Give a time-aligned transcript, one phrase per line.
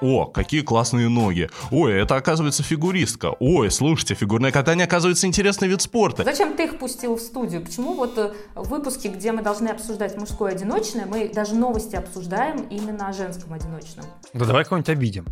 [0.00, 1.48] О, какие классные ноги.
[1.70, 3.34] Ой, это оказывается фигуристка.
[3.40, 6.24] Ой, слушайте, фигурное катание оказывается интересный вид спорта.
[6.24, 7.62] Зачем ты их пустил в студию?
[7.62, 12.66] Почему вот э, в выпуске, где мы должны обсуждать мужское одиночное, мы даже новости обсуждаем
[12.68, 14.04] именно о женском одиночном?
[14.34, 15.26] Да давай кого-нибудь обидим.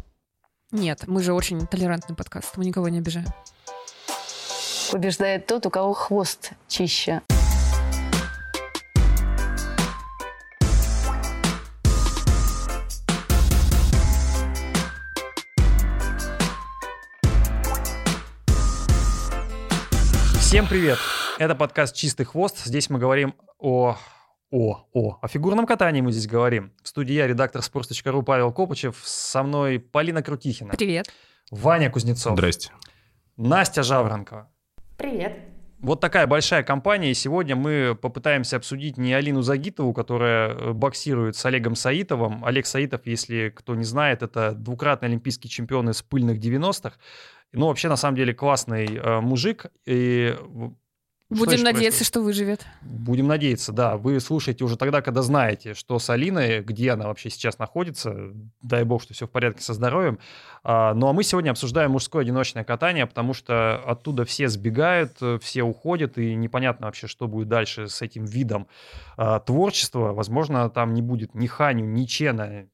[0.73, 3.27] Нет, мы же очень толерантный подкаст, мы никого не обижаем.
[4.91, 7.21] Побеждает тот, у кого хвост чище.
[20.55, 21.01] Всем привет!
[21.41, 22.65] Это подкаст «Чистый хвост».
[22.65, 23.97] Здесь мы говорим о...
[24.53, 26.73] О, о, о фигурном катании мы здесь говорим.
[26.81, 29.01] В студии я, редактор sports.ru Павел Копычев.
[29.03, 30.75] Со мной Полина Крутихина.
[30.75, 31.11] Привет.
[31.51, 32.35] Ваня Кузнецов.
[32.35, 32.71] Здрасте.
[33.37, 34.49] Настя Жаворонкова.
[34.97, 35.33] Привет.
[35.81, 41.37] Вот такая большая компания, и сегодня мы попытаемся обсудить не Алину Загитову, которая э, боксирует
[41.37, 42.43] с Олегом Саитовым.
[42.45, 46.97] Олег Саитов, если кто не знает, это двукратный олимпийский чемпион из пыльных 90-х.
[47.55, 49.67] Ну, вообще, на самом деле, классный э, мужик.
[49.87, 50.37] И
[51.31, 52.07] Будем еще надеяться, происходит?
[52.07, 52.67] что выживет.
[52.83, 53.97] Будем надеяться, да.
[53.97, 58.33] Вы слушаете уже тогда, когда знаете, что с Алиной, где она вообще сейчас находится.
[58.63, 60.19] Дай бог, что все в порядке со здоровьем.
[60.63, 65.39] А, ну а мы сегодня обсуждаем мужское одиночное катание, потому что оттуда все сбегают, э,
[65.43, 68.69] все уходят, и непонятно вообще, что будет дальше с этим видом
[69.17, 70.13] а, творчества.
[70.13, 72.69] Возможно, там не будет ни Ханю, ни Чена,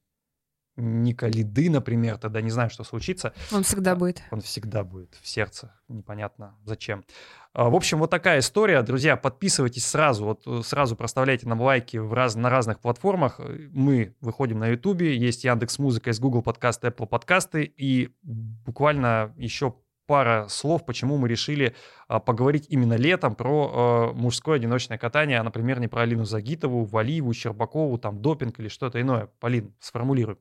[0.81, 3.33] ни Калиды, например, тогда не знаю, что случится.
[3.51, 4.21] Он всегда будет.
[4.31, 7.05] Он всегда будет в сердце, непонятно зачем.
[7.53, 8.81] А, В общем, вот такая история.
[8.81, 13.39] Друзья, подписывайтесь сразу, вот э, сразу проставляйте нам лайки в раз, на разных платформах.
[13.39, 19.33] Э, Мы выходим на Ютубе, есть Яндекс Музыка, есть Google подкасты, Apple подкасты, и буквально
[19.37, 19.75] еще
[20.11, 21.73] пара слов, почему мы решили
[22.09, 26.83] а, поговорить именно летом про э, мужское одиночное катание, а, например, не про Алину Загитову,
[26.83, 29.29] Валиеву, Щербакову, там допинг или что-то иное.
[29.39, 30.37] Полин, сформулируй.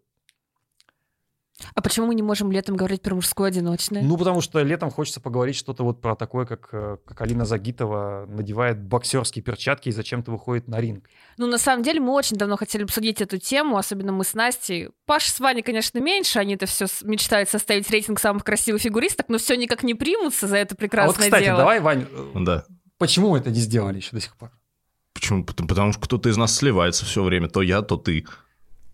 [1.75, 4.03] А почему мы не можем летом говорить про мужское одиночное?
[4.03, 8.26] Ну, потому что летом хочется поговорить что-то вот про такое, как, э, как Алина Загитова
[8.28, 11.09] надевает боксерские перчатки и зачем-то выходит на ринг.
[11.37, 14.91] Ну, на самом деле, мы очень давно хотели обсудить эту тему, особенно мы с Настей.
[15.06, 19.56] Паша с Ваней, конечно, меньше, они-то все мечтают составить рейтинг самых красивых фигуристок, но все
[19.56, 21.59] никак не примутся за это а прекрасное вот, кстати, дело.
[21.59, 22.65] давай, Вань, э, Да.
[22.99, 24.50] почему мы это не сделали еще до сих пор?
[25.12, 25.44] Почему?
[25.44, 27.49] Потому, потому что кто-то из нас сливается все время.
[27.49, 28.25] То я, то ты.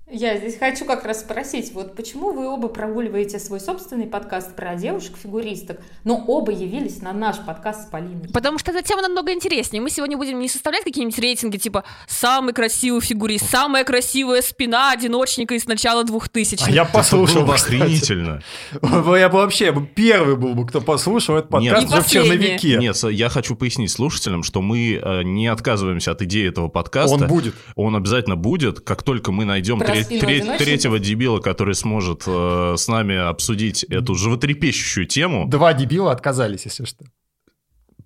[0.08, 4.76] Я здесь хочу как раз спросить, вот почему вы оба прогуливаете свой собственный подкаст про
[4.76, 8.28] девушек-фигуристок, но оба явились на наш подкаст с Полиной?
[8.32, 9.82] Потому что эта тема намного интереснее.
[9.82, 15.54] Мы сегодня будем не составлять какие-нибудь рейтинги, типа «самый красивый фигурист», «самая красивая спина одиночника
[15.54, 17.74] из начала 2000 А я послушал, Это было кстати.
[17.74, 18.42] охренительно.
[18.80, 21.74] Я бы вообще бы первый был бы, кто послушал этот Нет.
[21.74, 22.76] подкаст Не уже в черновике.
[22.76, 27.12] Нет, я хочу пояснить слушателям, что мы э, не отказываемся от идеи этого подкаста.
[27.12, 27.56] Он будет.
[27.74, 32.88] Он обязательно будет, как только мы найдем тре- тре- третьего дебила, который сможет э, с
[32.88, 35.46] нами обсудить эту животрепещущую тему.
[35.48, 37.04] Два дебила отказались, если что.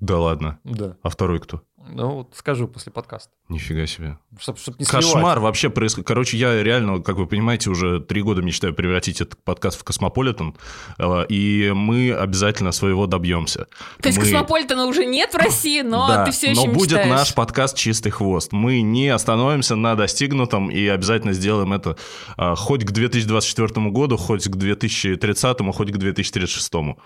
[0.01, 0.59] Да ладно.
[0.65, 0.97] Да.
[1.03, 1.63] А второй кто?
[1.93, 3.31] Ну, вот скажу после подкаста.
[3.49, 4.17] Нифига себе.
[4.39, 5.39] Чтоб, чтоб не Кошмар сливать.
[5.39, 6.07] вообще происходит.
[6.07, 10.55] Короче, я реально, как вы понимаете, уже три года мечтаю превратить этот подкаст в Космополитен,
[10.99, 13.67] э, и мы обязательно своего добьемся.
[14.01, 16.91] То есть Мы- Космополитена уже нет в России, но Да, ты все еще но будет
[16.93, 17.09] мечтаешь.
[17.11, 18.53] наш подкаст «Чистый хвост».
[18.53, 21.97] Мы не остановимся на достигнутом и обязательно сделаем это
[22.37, 26.97] а, хоть к 2024 году, хоть к 2030, хоть к 2036.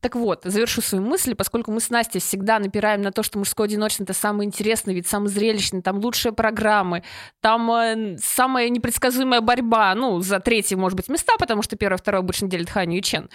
[0.00, 3.66] Так вот, завершу свою мысль, поскольку мы с Настей всегда напираем на то, что мужское
[3.66, 7.02] одиночное это самый интересный вид, самый зрелищный, там лучшие программы,
[7.40, 12.20] там э, самая непредсказуемая борьба, ну, за третьи, может быть, места, потому что первое, второе
[12.20, 13.28] обычно делит Ханю и Чен.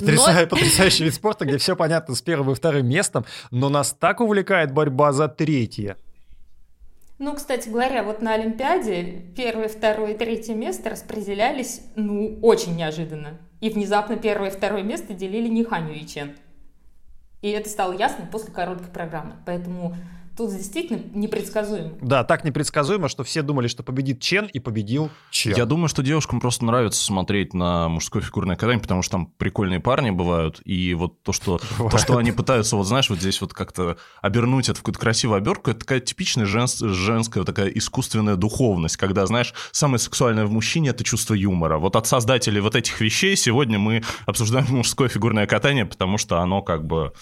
[0.00, 4.20] Но- потрясающий вид спорта, где все понятно с первым и вторым местом, но нас так
[4.20, 5.96] увлекает борьба за третье.
[7.24, 13.38] Ну, кстати говоря, вот на Олимпиаде первое, второе и третье место распределялись, ну, очень неожиданно.
[13.60, 16.34] И внезапно первое и второе место делили не Ханю и Чен.
[17.40, 19.36] И это стало ясно после короткой программы.
[19.46, 19.94] Поэтому
[20.36, 21.92] тут действительно непредсказуемо.
[22.00, 25.54] Да, так непредсказуемо, что все думали, что победит Чен, и победил Чен.
[25.56, 29.80] Я думаю, что девушкам просто нравится смотреть на мужское фигурное катание, потому что там прикольные
[29.80, 33.52] парни бывают, и вот то, что, то, что они пытаются, вот знаешь, вот здесь вот
[33.52, 38.36] как-то обернуть это в какую-то красивую обертку, это такая типичная женс- женская вот такая искусственная
[38.36, 41.78] духовность, когда, знаешь, самое сексуальное в мужчине– это чувство юмора.
[41.78, 46.62] Вот от создателей вот этих вещей сегодня мы обсуждаем мужское фигурное катание, потому что оно
[46.62, 47.12] как бы...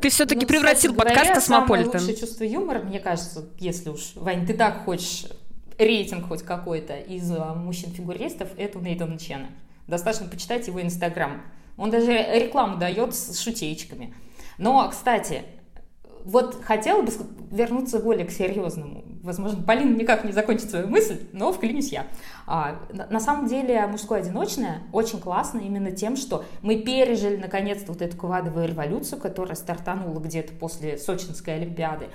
[0.00, 2.00] Ты все-таки Ну, превратил кстати подкаст говоря, Самое Космополитен.
[2.00, 5.26] лучшее чувство юмора, мне кажется, если уж, Вань, ты так хочешь
[5.76, 9.48] рейтинг хоть какой-то из а, мужчин-фигуристов, это у Нейтана Чена.
[9.86, 11.42] Достаточно почитать его инстаграм.
[11.76, 14.14] Он даже рекламу дает с шутеечками.
[14.58, 15.42] Но, кстати,
[16.24, 17.12] вот хотела бы
[17.50, 19.04] вернуться более к серьезному.
[19.22, 22.06] Возможно, Полина никак не закончит свою мысль, но вклинюсь я.
[22.46, 28.02] А, на, самом деле мужское одиночное очень классно именно тем, что мы пережили наконец-то вот
[28.02, 32.08] эту квадовую революцию, которая стартанула где-то после Сочинской Олимпиады.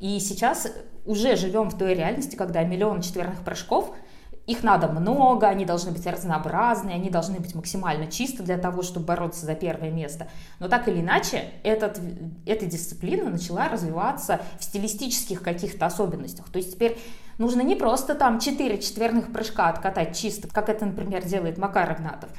[0.00, 0.72] И сейчас
[1.06, 3.92] уже живем в той реальности, когда миллион четверных прыжков–
[4.48, 9.04] их надо много, они должны быть разнообразные, они должны быть максимально чисты для того, чтобы
[9.04, 10.28] бороться за первое место.
[10.58, 12.00] Но так или иначе, этот,
[12.46, 16.48] эта дисциплина начала развиваться в стилистических каких-то особенностях.
[16.48, 16.98] То есть теперь
[17.36, 22.30] нужно не просто там 4 четверных прыжка откатать чисто, как это, например, делает Макар Игнатов.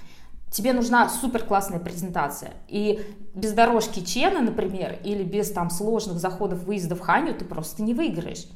[0.51, 2.53] Тебе нужна супер классная презентация.
[2.67, 7.93] И без дорожки Чена, например, или без там сложных заходов, выездов Ханю ты просто не
[7.93, 8.47] выиграешь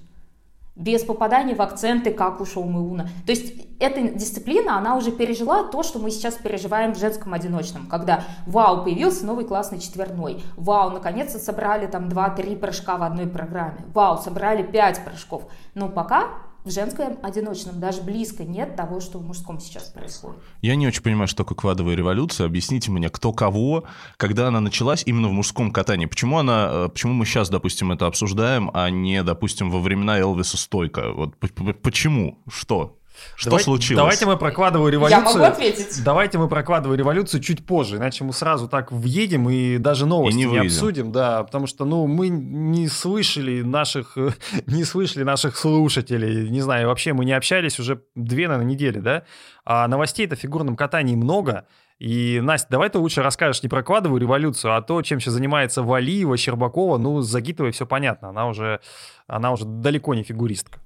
[0.75, 3.07] без попадания в акценты, как у Шоумеуна.
[3.25, 7.87] То есть эта дисциплина, она уже пережила то, что мы сейчас переживаем в женском одиночном,
[7.87, 13.85] когда вау, появился новый классный четверной, вау, наконец-то собрали там 2-3 прыжка в одной программе,
[13.93, 15.43] вау, собрали 5 прыжков.
[15.75, 16.29] Но пока
[16.63, 20.39] в женском одиночном даже близко нет того, что в мужском сейчас происходит.
[20.61, 22.45] Я не очень понимаю, что такое квадовая революция.
[22.45, 23.83] Объясните мне, кто кого,
[24.17, 26.05] когда она началась именно в мужском катании.
[26.05, 30.57] Почему, она, э, почему мы сейчас, допустим, это обсуждаем, а не, допустим, во времена Элвиса
[30.57, 31.11] Стойка?
[31.11, 31.35] Вот
[31.81, 32.39] почему?
[32.49, 32.97] Что?
[33.35, 33.97] Что Давай, случилось?
[33.97, 35.25] Давайте мы прокладываю революцию.
[35.25, 36.03] Я могу ответить.
[36.03, 40.45] Давайте мы прокладываю революцию чуть позже, иначе мы сразу так въедем и даже новости и
[40.45, 44.17] не, не обсудим, да, потому что, ну, мы не слышали наших,
[44.67, 49.23] не слышали наших слушателей, не знаю, вообще мы не общались уже две, наверное, недели, да,
[49.65, 51.65] а новостей-то в фигурном катании много,
[51.99, 55.83] и, Настя, давай ты лучше расскажешь не про квадовую революцию, а то, чем сейчас занимается
[55.83, 58.81] Валиева, Щербакова, ну, с Загитовой все понятно, она уже,
[59.27, 60.79] она уже далеко не фигуристка.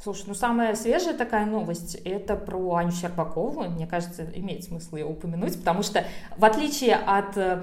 [0.00, 3.64] Слушай, ну самая свежая такая новость— это про Аню Щербакову.
[3.64, 6.04] Мне кажется, имеет смысл ее упомянуть, потому что
[6.36, 7.62] в отличие от, э,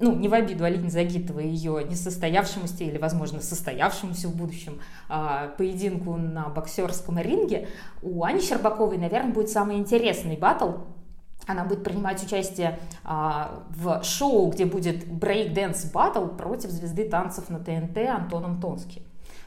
[0.00, 4.80] ну, не в обиду Алине Загитовой, ее несостоявшемуся или, возможно, состоявшемуся в будущем
[5.10, 7.68] э, поединку на боксерском ринге,
[8.00, 10.70] у Ани Щербаковой, наверное, будет самый интересный батл,
[11.46, 17.60] она будет принимать участие а, в шоу, где будет брейк-дэнс батл против звезды танцев на
[17.60, 19.05] ТНТ Антоном Тонски.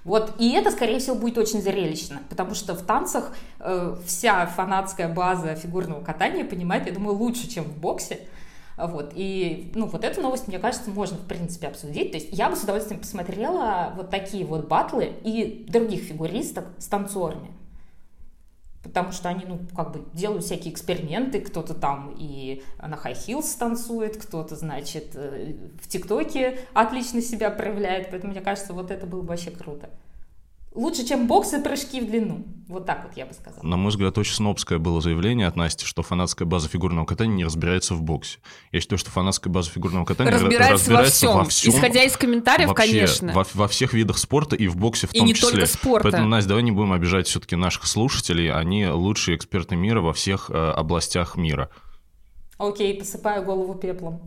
[0.09, 5.07] Вот, и это, скорее всего, будет очень зрелищно, потому что в танцах э, вся фанатская
[5.07, 8.21] база фигурного катания понимает, я думаю, лучше, чем в боксе.
[8.75, 12.09] Вот, и, ну, вот эту новость, мне кажется, можно, в принципе, обсудить.
[12.09, 16.87] То есть я бы с удовольствием посмотрела вот такие вот батлы и других фигуристок с
[16.87, 17.51] танцорами
[18.83, 23.57] потому что они, ну, как бы делают всякие эксперименты, кто-то там и на high heels
[23.57, 29.21] танцует, кто-то, значит, э, в ТикТоке отлично себя проявляет, поэтому мне кажется, вот это было
[29.21, 29.89] бы вообще круто.
[30.73, 32.45] Лучше, чем боксы прыжки в длину.
[32.67, 33.63] Вот так вот я бы сказала.
[33.65, 37.43] На мой взгляд, очень снобское было заявление от Насти, что фанатская база фигурного катания не
[37.43, 38.37] разбирается в боксе.
[38.71, 41.43] Я считаю, что фанатская база фигурного катания разбирается, разбирается во, всем.
[41.43, 41.73] во всем.
[41.73, 43.33] Исходя из комментариев, вообще, конечно.
[43.33, 45.49] Во, во всех видах спорта и в боксе в и том не числе.
[45.49, 46.03] только спорта.
[46.03, 48.51] Поэтому, Настя, давай не будем обижать все-таки наших слушателей.
[48.51, 51.71] Они лучшие эксперты мира во всех э, областях мира.
[52.59, 54.21] Окей, посыпаю голову пеплом.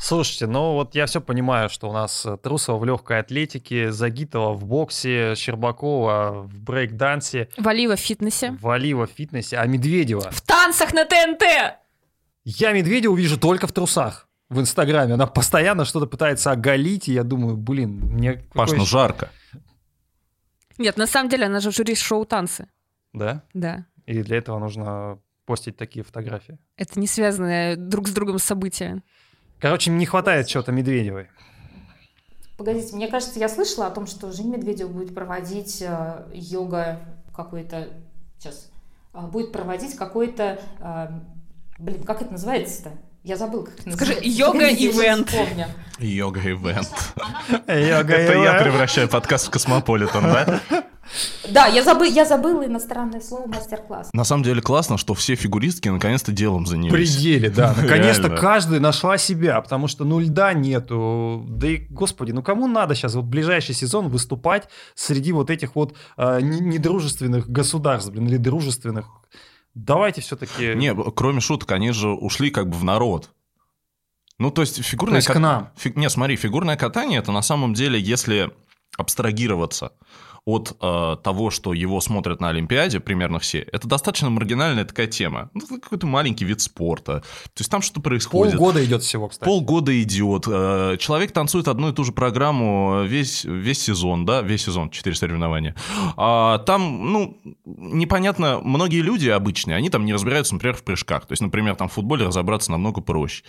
[0.00, 4.52] Слушайте, ну вот я все понимаю, что у нас э, Трусова в легкой атлетике, Загитова
[4.52, 7.48] в боксе, Щербакова в брейк-дансе.
[7.56, 8.56] Валива в фитнесе.
[8.60, 10.30] Валива в фитнесе, а Медведева...
[10.30, 11.42] В танцах на ТНТ!
[12.44, 15.14] Я Медведеву вижу только в трусах в Инстаграме.
[15.14, 18.44] Она постоянно что-то пытается оголить, и я думаю, блин, мне...
[18.54, 19.30] Паш, ну жарко.
[20.78, 22.68] Нет, на самом деле она же жюри шоу «Танцы».
[23.12, 23.42] Да?
[23.52, 23.86] Да.
[24.06, 26.58] И для этого нужно постить такие фотографии.
[26.76, 29.02] Это не связанное друг с другом события.
[29.60, 31.28] Короче, не хватает чего-то Медведевой.
[32.56, 37.00] Погодите, мне кажется, я слышала о том, что Жень Медведев будет проводить э, йога
[37.34, 37.88] какой-то...
[38.38, 38.70] Сейчас.
[39.14, 40.60] Э, будет проводить какой-то...
[40.80, 41.08] Э,
[41.78, 42.92] блин, как это называется-то?
[43.24, 45.34] Я забыл, как это Скажи, йога-ивент.
[45.98, 46.88] Йога-ивент.
[47.66, 50.60] Это я превращаю подкаст в космополитен, да?
[51.48, 54.10] Да, я, забы, я забыла иностранное слово мастер-класс.
[54.12, 56.92] На самом деле классно, что все фигуристки наконец-то делом занялись.
[56.92, 57.74] Пределе, да.
[57.76, 61.44] Наконец-то каждая нашла себя, потому что ну льда нету.
[61.48, 65.96] Да и, господи, ну кому надо сейчас вот ближайший сезон выступать среди вот этих вот
[66.16, 69.06] э, недружественных государств, блин, или дружественных?
[69.78, 70.74] Давайте все-таки...
[70.74, 73.30] Не, кроме шуток, они же ушли как бы в народ.
[74.38, 75.14] Ну, то есть фигурное...
[75.14, 75.70] То есть к нам.
[75.76, 75.92] Фи...
[75.94, 78.50] Не, смотри, фигурное катание– это на самом деле, если
[78.96, 79.92] абстрагироваться
[80.48, 85.50] от э, того, что его смотрят на Олимпиаде, примерно все, это достаточно маргинальная такая тема.
[85.52, 87.20] Ну, какой-то маленький вид спорта.
[87.20, 88.56] То есть там что-то происходит.
[88.56, 89.46] Полгода идет всего, кстати.
[89.46, 90.44] Полгода идет.
[90.48, 95.16] Э, человек танцует одну и ту же программу весь, весь сезон, да, весь сезон, четыре
[95.16, 95.74] соревнования.
[96.16, 101.26] А там, ну, непонятно, многие люди обычные, они там не разбираются, например, в прыжках.
[101.26, 103.44] То есть, например, там в футболе разобраться намного проще.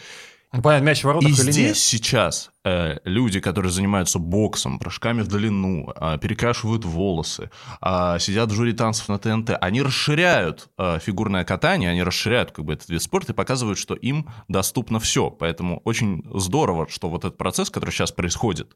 [0.52, 1.78] Ну, понятно, мяч в воротах И или здесь нет.
[1.78, 7.52] сейчас э, люди, которые занимаются боксом, прыжками в длину, э, перекрашивают волосы,
[7.82, 12.66] э, сидят в жюри танцев на ТНТ, они расширяют э, фигурное катание, они расширяют как
[12.66, 15.30] бы этот вид спорта и показывают, что им доступно все.
[15.30, 18.76] Поэтому очень здорово, что вот этот процесс, который сейчас происходит,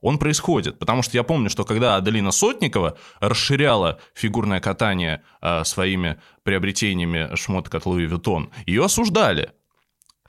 [0.00, 0.78] он происходит.
[0.78, 7.74] Потому что я помню, что когда Аделина Сотникова расширяла фигурное катание э, своими приобретениями шмоток
[7.74, 9.50] от Луи Vuitton, ее осуждали.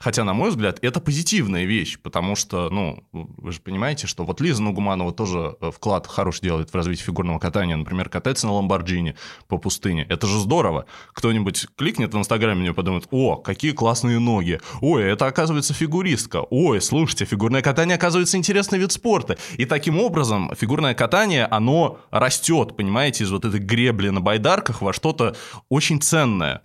[0.02, 4.40] Хотя, на мой взгляд, это позитивная вещь, потому что, ну, вы же понимаете, что вот
[4.40, 7.76] Лиза Нугуманова тоже э, вклад хороший делает в развитие фигурного катания.
[7.76, 9.14] Например, катается на Ламборджини
[9.46, 10.06] по пустыне.
[10.08, 10.86] Это же здорово.
[11.12, 14.58] Кто-нибудь кликнет в Инстаграме и подумает, о, какие классные ноги.
[14.80, 16.46] Ой, это, оказывается, фигуристка.
[16.48, 19.36] Ой, слушайте, фигурное катание, оказывается, интересный вид спорта.
[19.58, 24.94] И таким образом фигурное катание, оно растет, понимаете, из вот этой гребли на байдарках во
[24.94, 25.36] что-то
[25.68, 26.62] очень ценное.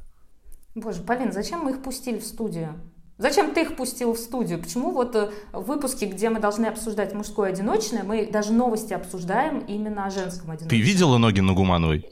[0.73, 2.79] Боже, Полин, зачем мы их пустили в студию?
[3.17, 4.59] Зачем ты их пустил в студию?
[4.59, 9.59] Почему вот э, в выпуске, где мы должны обсуждать мужское одиночное, мы даже новости обсуждаем
[9.59, 10.69] именно о женском одиночном?
[10.69, 12.05] Ты видела ноги Нугумановой?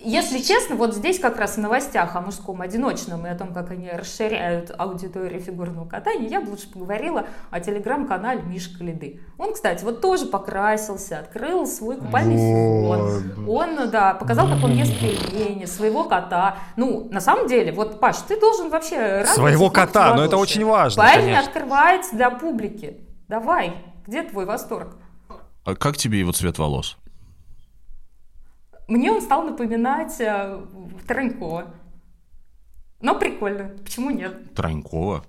[0.00, 3.70] Если честно, вот здесь как раз в новостях о мужском одиночном и о том, как
[3.72, 9.20] они расширяют аудиторию фигурного катания, я бы лучше поговорила о телеграм-канале Мишка Лиды.
[9.38, 13.48] Он, кстати, вот тоже покрасился, открыл свой купальный сезон.
[13.48, 16.58] Он, да, показал, как он ест пельмени, своего кота.
[16.76, 21.02] Ну, на самом деле, вот, Паш, ты должен вообще Своего кота, но это очень важно,
[21.02, 21.40] Парень конечно.
[21.40, 22.98] открывается для публики.
[23.26, 23.74] Давай,
[24.06, 24.96] где твой восторг?
[25.64, 26.96] А как тебе его цвет волос?
[28.88, 30.60] Мне он стал напоминать э,
[31.06, 31.74] Таранькова.
[33.00, 34.54] Но прикольно, почему нет?
[34.54, 35.24] Тронькова?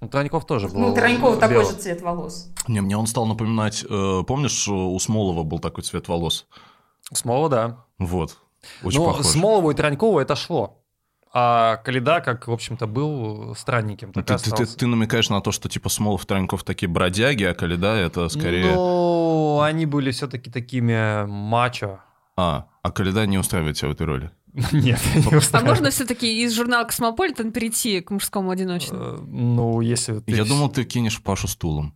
[0.00, 0.80] Ну, Троньков тоже был.
[0.80, 1.70] Ну, Таранькова такой белый.
[1.70, 2.50] же цвет волос.
[2.68, 6.46] Не, мне он стал напоминать, э, помнишь, у Смолова был такой цвет волос?
[7.12, 7.84] Смолова, да.
[7.98, 8.36] Вот.
[8.82, 9.26] Очень ну, похож.
[9.26, 10.78] Смолову и Тронькову это шло.
[11.32, 13.54] А Коляда, как, в общем-то, был и
[14.22, 17.54] Ты, ты- ты- ты намекаешь на то, что типа Смолов и Троньков такие бродяги, а
[17.54, 18.74] Коляда это скорее...
[18.74, 22.00] Ну, они были все-таки такими мачо.
[22.36, 24.30] А, а Коляда не устраивает тебя в этой роли.
[24.72, 25.64] Нет, не А устраивает.
[25.64, 29.02] можно все-таки из журнала «Космополитен» перейти к мужскому одиночному?
[29.02, 30.32] Э, Ну, если ты...
[30.32, 31.94] Я думал, ты кинешь Пашу стулом.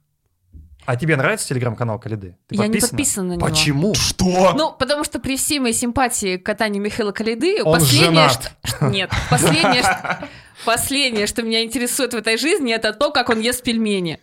[0.86, 2.36] А тебе нравится телеграм-канал Коляды?
[2.46, 2.90] Ты Я не подписана?
[2.90, 3.46] подписана на него.
[3.46, 3.94] Почему?
[3.94, 4.52] Что?
[4.54, 8.52] Ну, потому что при всей моей симпатии к катанию Михаила Коляды, Он последнее, женат.
[8.64, 8.86] что...
[8.90, 10.28] Нет, последнее, что...
[10.66, 14.20] последнее, что меня интересует в этой жизни, это то, как он ест пельмени.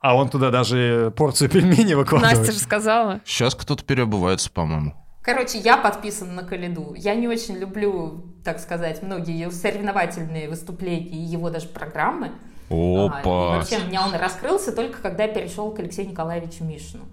[0.00, 2.38] А он туда даже порцию пельменей выкладывает.
[2.38, 3.20] Настя же сказала.
[3.24, 4.94] Сейчас кто-то переобувается, по-моему.
[5.24, 6.92] Короче, я подписана на Калиду.
[6.94, 12.32] Я не очень люблю, так сказать, многие соревновательные выступления и его даже программы.
[12.68, 13.56] А, и Опа.
[13.56, 17.04] вообще, у меня он раскрылся только когда я перешел к Алексею Николаевичу Мишину.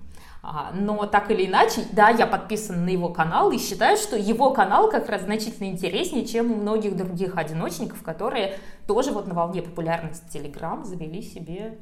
[0.44, 4.50] А, Но так или иначе, да, я подписана на его канал и считаю, что его
[4.52, 9.62] канал как раз значительно интереснее, чем у многих других одиночников, которые тоже вот на волне
[9.62, 11.78] популярности Телеграм завели себе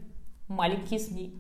[0.48, 1.34] маленькие СМИ.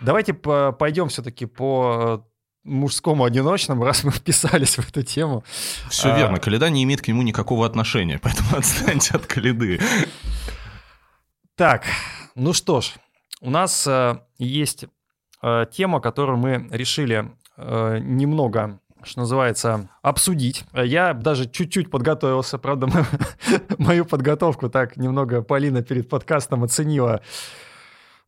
[0.00, 2.28] Давайте по- пойдем все-таки по э,
[2.64, 5.44] мужскому одиночному, раз мы вписались в эту тему.
[5.90, 6.16] Все А.
[6.16, 9.80] верно, Каледа не имеет к нему никакого отношения, поэтому отстаньте от Каледы.
[11.56, 11.84] Так,
[12.34, 12.94] ну что ж,
[13.40, 14.84] у нас э, есть
[15.42, 20.64] э, тема, которую мы решили э, немного, что называется, обсудить.
[20.72, 23.06] Я даже чуть-чуть подготовился, правда, мо-
[23.78, 27.22] мою подготовку так немного Полина перед подкастом оценила,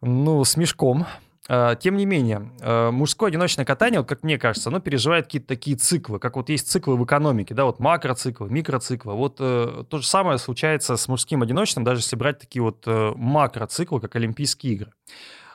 [0.00, 1.06] ну, с мешком.
[1.50, 5.76] Э, Тем не менее, э, мужское одиночное катание, как мне кажется, оно переживает какие-то такие
[5.76, 9.14] циклы, как вот есть циклы в экономике, да, вот макроциклы, микроциклы.
[9.14, 14.00] Вот э, то же самое случается с мужским одиночным, даже если брать такие вот макроциклы,
[14.00, 14.92] как Олимпийские игры.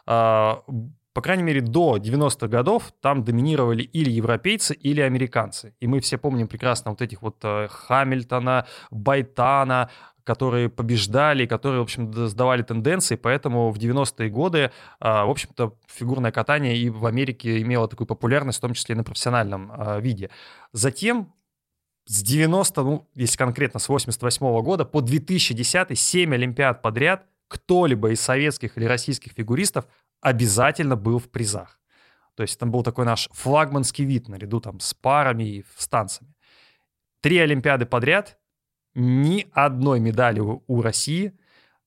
[0.06, 0.64] А,
[1.14, 5.74] по крайней мере, до 90-х годов там доминировали или европейцы, или американцы.
[5.80, 9.90] И мы все помним прекрасно вот этих вот Хамильтона, Байтана,
[10.26, 16.32] которые побеждали, которые, в общем, сдавали тенденции, поэтому в 90-е годы, а, в общем-то, фигурное
[16.32, 20.32] катание и в Америке имело такую популярность, в том числе и на профессиональном а, виде.
[20.74, 21.32] Затем
[22.06, 28.20] с 90, ну, если конкретно с 88 года по 2010 7 Олимпиад подряд кто-либо из
[28.20, 29.86] советских или российских фигуристов
[30.22, 31.80] обязательно был в призах.
[32.34, 36.34] То есть там был такой наш флагманский вид наряду там с парами и с танцами.
[37.22, 38.38] Три Олимпиады подряд,
[38.96, 41.34] ни одной медали у, России.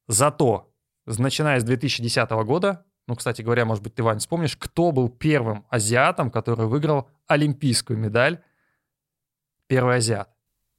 [0.07, 0.71] Зато,
[1.07, 5.65] начиная с 2010 года, ну, кстати говоря, может быть, ты, Вань, вспомнишь, кто был первым
[5.71, 8.43] азиатом, который выиграл олимпийскую медаль?
[9.67, 10.31] Первый азиат.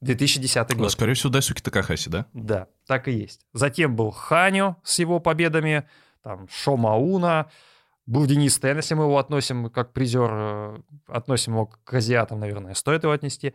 [0.01, 0.91] 2010 Ну, год.
[0.91, 2.25] скорее всего, Дайсуки Такахаси, да?
[2.33, 3.45] Да, так и есть.
[3.53, 5.89] Затем был Ханю с его победами,
[6.23, 7.49] там Шомауна,
[8.05, 12.73] был Денис Тен, если мы его относим как призер, э, относим его к азиатам, наверное,
[12.73, 13.53] стоит его отнести.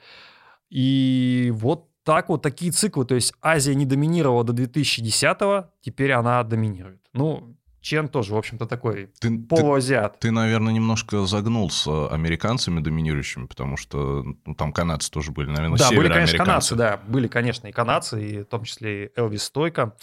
[0.69, 6.43] И вот так вот такие циклы, то есть Азия не доминировала до 2010-го, теперь она
[6.45, 7.01] доминирует.
[7.13, 10.19] Ну, Чен тоже, в общем-то, такой Ты, ты, полуазиат.
[10.19, 15.79] ты, наверное, немножко загнул с американцами доминирующими, потому что ну, там канадцы тоже были, наверное,
[15.79, 19.43] Да, были, конечно, канадцы, да, были, конечно, и канадцы, и в том числе и Элвис
[19.43, 19.97] Стойко.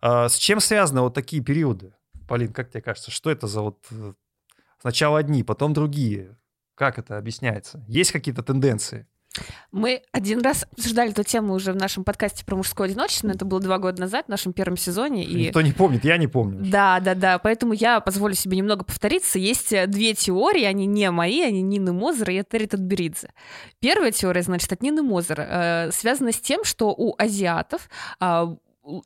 [0.00, 1.94] А, С чем связаны вот такие периоды?
[2.26, 4.12] Полин, как тебе кажется, что это за вот э,
[4.80, 6.36] сначала одни, потом другие?
[6.74, 7.84] Как это объясняется?
[7.86, 9.06] Есть какие-то тенденции?
[9.72, 13.28] Мы один раз обсуждали эту тему уже в нашем подкасте про мужское одиночество.
[13.28, 15.24] Это было два года назад, в нашем первом сезоне.
[15.24, 15.46] И...
[15.46, 16.58] Никто не помнит, я не помню.
[16.62, 17.38] Да, да, да.
[17.38, 19.38] Поэтому я позволю себе немного повториться.
[19.38, 23.30] Есть э, две теории, они не мои, они Нины Мозера и Терри Тутберидзе.
[23.78, 25.46] Первая теория, значит, от Нины Мозера,
[25.88, 28.56] э, связана с тем, что у азиатов а,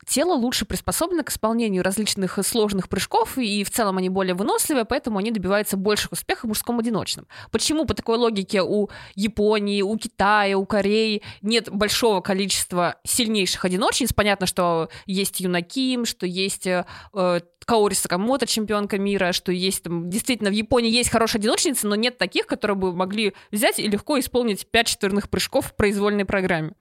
[0.05, 5.17] тело лучше приспособлено к исполнению различных сложных прыжков, и в целом они более выносливые, поэтому
[5.19, 7.27] они добиваются больших успехов в мужском одиночном.
[7.51, 14.13] Почему по такой логике у Японии, у Китая, у Кореи нет большого количества сильнейших одиночниц?
[14.13, 19.83] Понятно, что есть Юна Ким, что есть э, э, Каори Сакамото, чемпионка мира, что есть
[19.83, 20.09] там...
[20.09, 24.19] Действительно, в Японии есть хорошие одиночницы, но нет таких, которые бы могли взять и легко
[24.19, 26.73] исполнить 5 четверных прыжков в произвольной программе.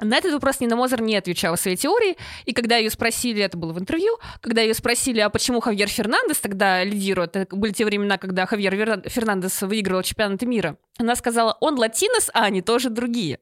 [0.00, 3.72] На этот вопрос Нина Мозер не отвечала своей теории, и когда ее спросили, это было
[3.72, 8.18] в интервью, когда ее спросили, а почему Хавьер Фернандес тогда лидирует, это были те времена,
[8.18, 13.38] когда Хавьер Фернандес выигрывал чемпионаты мира, она сказала, он латинос, а они тоже другие.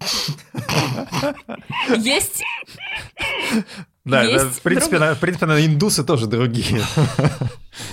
[1.96, 2.42] Есть
[4.04, 6.82] Да, Есть да, в принципе, друг- на- в принципе, на индусы тоже другие.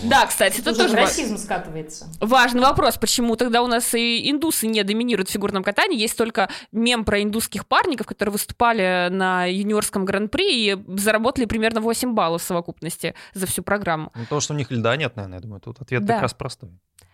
[0.04, 2.10] Да, кстати, это тоже расизм скатывается.
[2.20, 5.98] важный вопрос, почему тогда у нас и индусы не доминируют в фигурном катании.
[5.98, 12.14] Есть только мем про индусских парников, которые выступали на юниорском гран-при и заработали примерно 8
[12.14, 14.12] баллов в совокупности за всю программу.
[14.16, 16.16] Ну, то, что у них льда нет, наверное, я думаю, тут ответ Да.
[16.16, 16.72] как раз простой.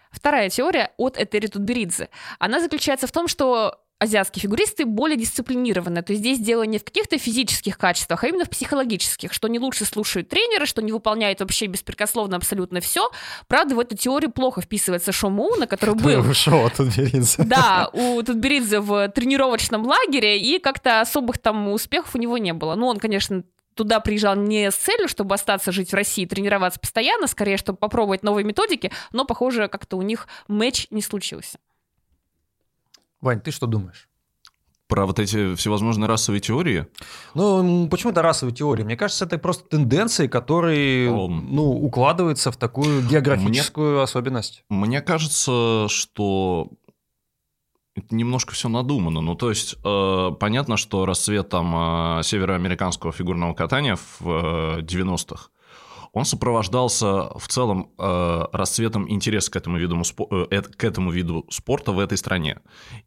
[0.09, 2.09] Вторая теория от Этери Тутберидзе.
[2.39, 6.01] Она заключается в том, что азиатские фигуристы более дисциплинированы.
[6.01, 9.59] То есть здесь дело не в каких-то физических качествах, а именно в психологических, что они
[9.59, 13.09] лучше слушают тренера, что не выполняют вообще беспрекословно абсолютно все.
[13.47, 17.43] Правда, в эту теорию плохо вписывается Шомуна, который был Ушел тут берется.
[17.45, 22.75] да, у Тутберидзе в тренировочном лагере, и как-то особых там успехов у него не было.
[22.75, 23.43] Ну, он, конечно,
[23.75, 28.23] туда приезжал не с целью, чтобы остаться жить в России, тренироваться постоянно, скорее, чтобы попробовать
[28.23, 31.59] новые методики, но, похоже, как-то у них матч не случился.
[33.25, 34.07] Вань, ты что думаешь?
[34.87, 36.85] Про вот эти всевозможные расовые теории.
[37.33, 38.83] Ну, почему это расовая теория?
[38.83, 41.47] Мне кажется, это просто тенденции, которые, Ом.
[41.49, 44.63] ну, укладываются в такую географическую особенность.
[44.69, 46.69] Мне кажется, что
[47.95, 49.21] это немножко все надумано.
[49.21, 55.49] Ну, то есть, э, понятно, что расцвет там э, североамериканского фигурного катания в э, 90-х,
[56.15, 60.01] он сопровождался в целом э, расцветом интереса к этому, виду,
[60.49, 62.61] э, к этому виду спорта в этой стране.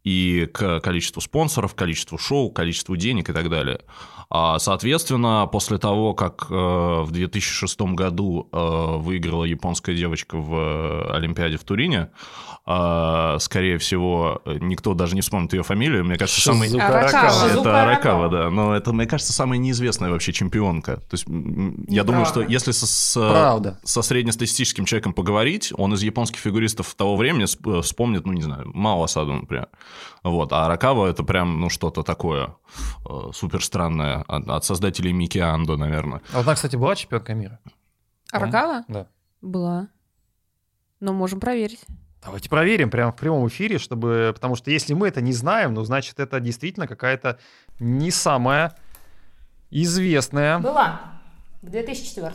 [0.05, 3.81] И к количеству спонсоров, количеству шоу, количеству денег и так далее.
[4.31, 11.17] А, соответственно, после того, как э, в 2006 году э, выиграла японская девочка в э,
[11.17, 12.11] Олимпиаде в Турине,
[13.41, 16.05] скорее всего, никто даже не вспомнит ее фамилию.
[16.05, 16.69] Мне кажется, самый...
[16.69, 17.47] Аракава.
[17.49, 18.29] Это Аракава.
[18.29, 18.51] Да.
[18.51, 20.97] Но это, мне кажется, самая неизвестная вообще чемпионка.
[20.97, 21.25] То есть,
[21.89, 23.81] я думаю, что если со, с, Правда.
[23.85, 28.71] со среднестатистическим человеком поговорить, он из японских фигуристов того времени сп- вспомнит, ну, не знаю,
[28.75, 29.69] Мао Асаду, например.
[30.31, 30.53] Вот.
[30.53, 32.55] А Аракава это прям, ну, что-то такое
[33.09, 36.21] э, супер странное от, от создателей Мики Андо, наверное.
[36.33, 37.59] А вот она, кстати, была чемпионка мира?
[38.33, 38.85] Аракава?
[38.89, 39.07] Да.
[39.41, 39.89] Была.
[41.01, 41.81] Но можем проверить.
[42.25, 44.33] Давайте проверим прямо в прямом эфире, чтобы...
[44.35, 47.39] Потому что если мы это не знаем, ну, значит, это действительно какая-то
[47.79, 48.77] не самая
[49.71, 50.59] известная.
[50.59, 51.01] Была.
[51.63, 52.35] В 2004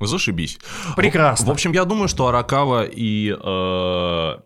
[0.00, 0.58] Зашибись.
[0.94, 1.46] Прекрасно.
[1.46, 4.38] В общем, я думаю, что Аракава и, э,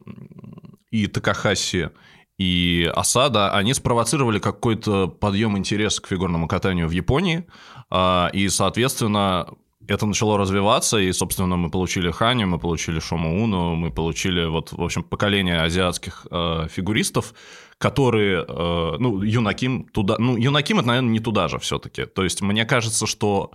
[0.91, 1.91] и Такахаси
[2.41, 7.45] и Асада, они спровоцировали какой-то подъем интереса к фигурному катанию в Японии,
[7.91, 9.47] а, и, соответственно,
[9.87, 14.73] это начало развиваться, и, собственно, мы получили Ханю, мы получили Шому Уну, мы получили, вот,
[14.73, 17.35] в общем, поколение азиатских э, фигуристов,
[17.77, 22.07] которые, э, ну, Юнаким туда, ну, Юнаким это, наверное, не туда же все-таки.
[22.07, 23.51] То есть, мне кажется, что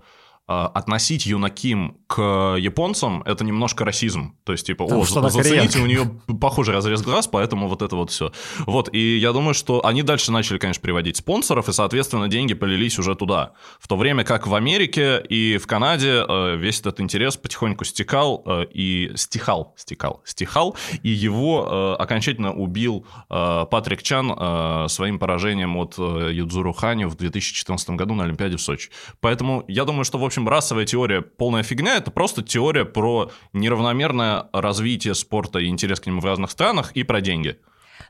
[0.48, 4.36] относить Юнаким к японцам это немножко расизм.
[4.44, 7.96] То есть, типа, Потому о, что зацените, у нее похожий разрез глаз, поэтому вот это
[7.96, 8.32] вот все.
[8.66, 13.00] Вот, и я думаю, что они дальше начали, конечно, приводить спонсоров, и, соответственно, деньги полились
[13.00, 13.54] уже туда.
[13.80, 18.44] В то время как в Америке и в Канаде э, весь этот интерес потихоньку стекал
[18.46, 25.18] э, и стихал, стекал, стихал, и его э, окончательно убил э, Патрик Чан э, своим
[25.20, 28.90] поражением от э, Юдзуру Ханю в 2014 году на Олимпиаде в Сочи.
[29.22, 34.50] Поэтому я думаю, что, в общем, расовая теория полная фигня, это просто теория про неравномерное
[34.54, 37.60] развитие спорта и интерес к нему в разных странах и про деньги.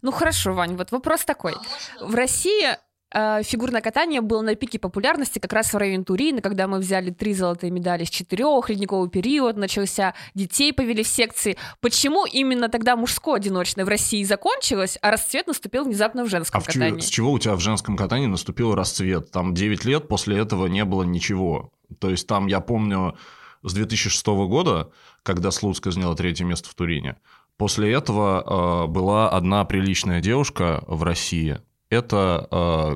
[0.01, 1.55] Ну хорошо, Вань, вот вопрос такой.
[1.99, 2.77] В России
[3.13, 7.33] фигурное катание было на пике популярности как раз в районе Турина, когда мы взяли три
[7.33, 11.57] золотые медали с четырех, ледниковый период начался, детей повели в секции.
[11.81, 16.65] Почему именно тогда мужское одиночное в России закончилось, а расцвет наступил внезапно в женском А
[16.65, 16.99] катании?
[16.99, 19.31] с чего у тебя в женском катании наступил расцвет?
[19.31, 21.71] Там 9 лет после этого не было ничего.
[21.99, 23.15] То есть там, я помню,
[23.63, 24.91] с 2006 года,
[25.23, 27.17] когда Слуцкая заняла третье место в Турине,
[27.57, 31.59] после этого э, была одна приличная девушка в России.
[31.89, 32.95] Это э,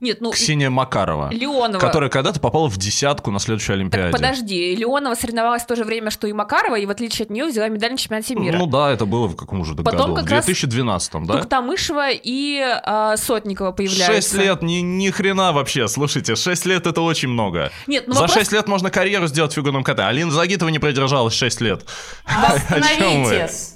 [0.00, 1.80] Нет, ну Ксения Макарова, Леонова.
[1.80, 4.10] которая когда-то попала в десятку на следующей Олимпиаде.
[4.10, 7.30] Так подожди, Леонова соревновалась в то же время, что и Макарова, и в отличие от
[7.30, 8.58] нее взяла медаль на чемпионате мира.
[8.58, 10.14] Ну да, это было в каком же Потом году?
[10.16, 11.38] как в раз 2012, да?
[11.38, 14.12] Туктамышева и а, Сотникова появляются.
[14.12, 17.72] Шесть лет, ни, ни хрена вообще, слушайте, шесть лет это очень много.
[17.86, 20.10] Нет, ну За вопрос- 6 лет можно карьеру сделать в фигурном катании.
[20.10, 21.86] Алина Загитова не продержалась 6 лет.
[22.26, 23.72] Остановитесь.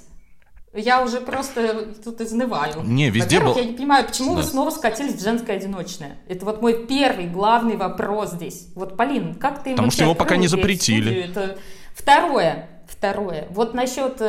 [0.73, 2.81] Я уже просто тут изнываю.
[2.83, 4.47] Не, везде Во-первых, был- я не понимаю, почему вы Да.
[4.47, 6.17] снова скатились в женское одиночное.
[6.29, 8.67] Это вот мой первый главный вопрос здесь.
[8.75, 11.25] Вот, Полин, как ты Потому что его пока не запретили.
[11.25, 11.57] Это...
[11.93, 13.47] Второе, второе.
[13.49, 14.21] Вот насчет...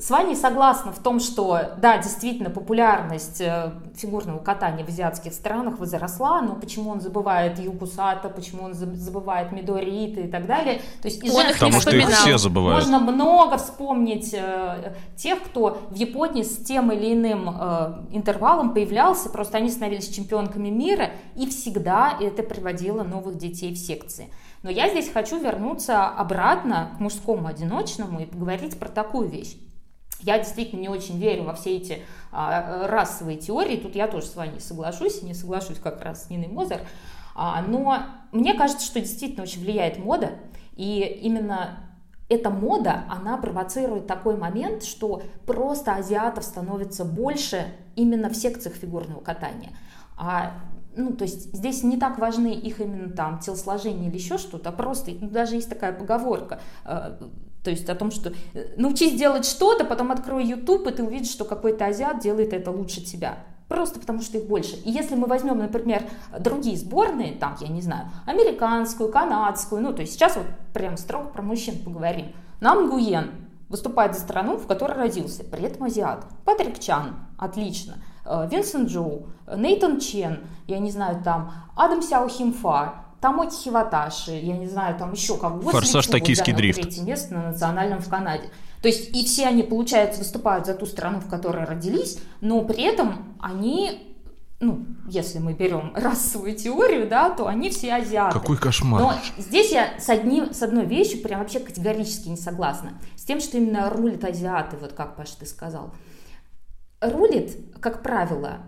[0.00, 5.78] С Ваней согласна в том, что, да, действительно, популярность э, фигурного катания в азиатских странах
[5.78, 10.80] возросла, но почему он забывает Юкусата, почему он заб- забывает Мидориита и так далее.
[11.02, 12.22] То есть из Он их не Потому что их вспоминал.
[12.22, 12.86] все забывают.
[12.86, 19.28] можно много вспомнить э, тех, кто в Японии с тем или иным э, интервалом появлялся,
[19.30, 24.28] просто они становились чемпионками мира, и всегда это приводило новых детей в секции.
[24.62, 29.56] Но я здесь хочу вернуться обратно к мужскому одиночному и поговорить про такую вещь.
[30.20, 32.02] Я действительно не очень верю во все эти
[32.32, 33.76] а, расовые теории.
[33.76, 36.80] Тут я тоже с вами соглашусь, не соглашусь как раз с Ниной Мозер.
[37.34, 37.98] А, но
[38.32, 40.32] мне кажется, что действительно очень влияет мода.
[40.76, 41.88] И именно
[42.28, 49.20] эта мода, она провоцирует такой момент, что просто азиатов становится больше именно в секциях фигурного
[49.20, 49.70] катания.
[50.16, 50.52] А
[50.96, 54.72] ну, то есть здесь не так важны их именно там телосложение или еще что-то, а
[54.72, 57.16] просто ну, даже есть такая поговорка, э,
[57.68, 61.30] то есть о том, что э, научись делать что-то, потом открой YouTube, и ты увидишь,
[61.30, 63.40] что какой-то азиат делает это лучше тебя.
[63.68, 64.76] Просто потому что их больше.
[64.86, 66.02] И если мы возьмем, например,
[66.40, 71.28] другие сборные, там, я не знаю, американскую, канадскую, ну, то есть сейчас вот прям строго
[71.28, 72.32] про мужчин поговорим.
[72.62, 73.32] Нам Гуен
[73.68, 76.24] выступает за страну, в которой родился, при этом азиат.
[76.46, 77.96] Патрик Чан, отлично.
[78.24, 84.56] Э, Винсент Джоу, Нейтан Чен, я не знаю, там, Адам Сяо Химфа, Тамоти Хиваташи, я
[84.56, 85.70] не знаю, там еще кого.
[85.70, 86.80] «Форсаж Токийский дрифт».
[86.80, 88.50] Третье место на национальном в Канаде.
[88.80, 92.84] То есть и все они, получается, выступают за ту страну, в которой родились, но при
[92.84, 94.16] этом они,
[94.60, 98.38] ну, если мы берем расовую теорию, да, то они все азиаты.
[98.38, 99.00] Какой кошмар.
[99.00, 102.92] Но здесь я с, одним, с одной вещью прям вообще категорически не согласна.
[103.16, 105.92] С тем, что именно рулит азиаты, вот как, Паша, ты сказал.
[107.00, 108.58] Рулит, как правило,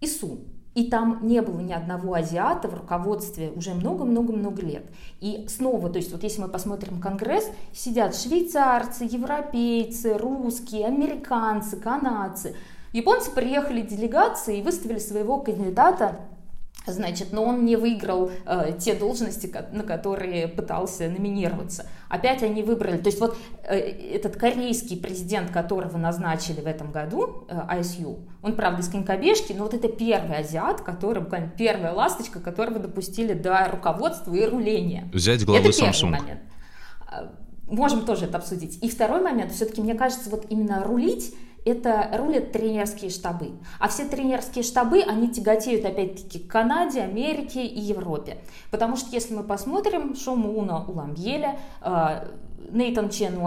[0.00, 0.40] ИСУ.
[0.74, 4.84] И там не было ни одного азиата в руководстве уже много-много-много лет.
[5.20, 12.54] И снова, то есть вот если мы посмотрим Конгресс, сидят швейцарцы, европейцы, русские, американцы, канадцы.
[12.92, 16.20] Японцы приехали делегации и выставили своего кандидата
[16.86, 21.86] Значит, но он не выиграл э, те должности, на которые пытался номинироваться.
[22.08, 27.44] Опять они выбрали, то есть вот э, этот корейский президент, которого назначили в этом году,
[27.48, 32.40] э, ISU, он, правда, из конькобежки, но вот это первый азиат, который, буквально первая ласточка,
[32.40, 35.08] которого допустили до руководства и руления.
[35.12, 36.06] Взять главы это первый Samsung.
[36.06, 36.40] момент.
[37.06, 37.30] А,
[37.70, 38.82] Можем тоже это обсудить.
[38.82, 41.32] И второй момент, все-таки мне кажется, вот именно рулить
[41.64, 43.52] это рулят тренерские штабы.
[43.78, 48.38] А все тренерские штабы, они тяготеют опять-таки к Канаде, Америке и Европе.
[48.70, 52.28] Потому что если мы посмотрим, Шоумуна у Ламбеля, э,
[52.70, 53.46] Нейтан Чен у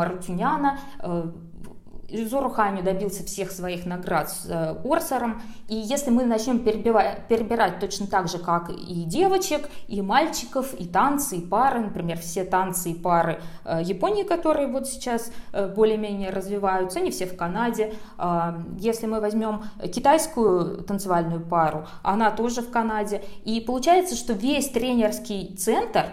[2.13, 5.41] Э, Зору Ханю добился всех своих наград с э, Орсером.
[5.67, 10.85] И если мы начнем перебива- перебирать точно так же, как и девочек, и мальчиков, и
[10.85, 16.29] танцы, и пары, например, все танцы и пары э, Японии, которые вот сейчас э, более-менее
[16.29, 17.93] развиваются, они все в Канаде.
[18.17, 23.23] А, Если мы возьмем китайскую танцевальную пару, она тоже в Канаде.
[23.43, 26.05] И получается, что весь тренерский центр,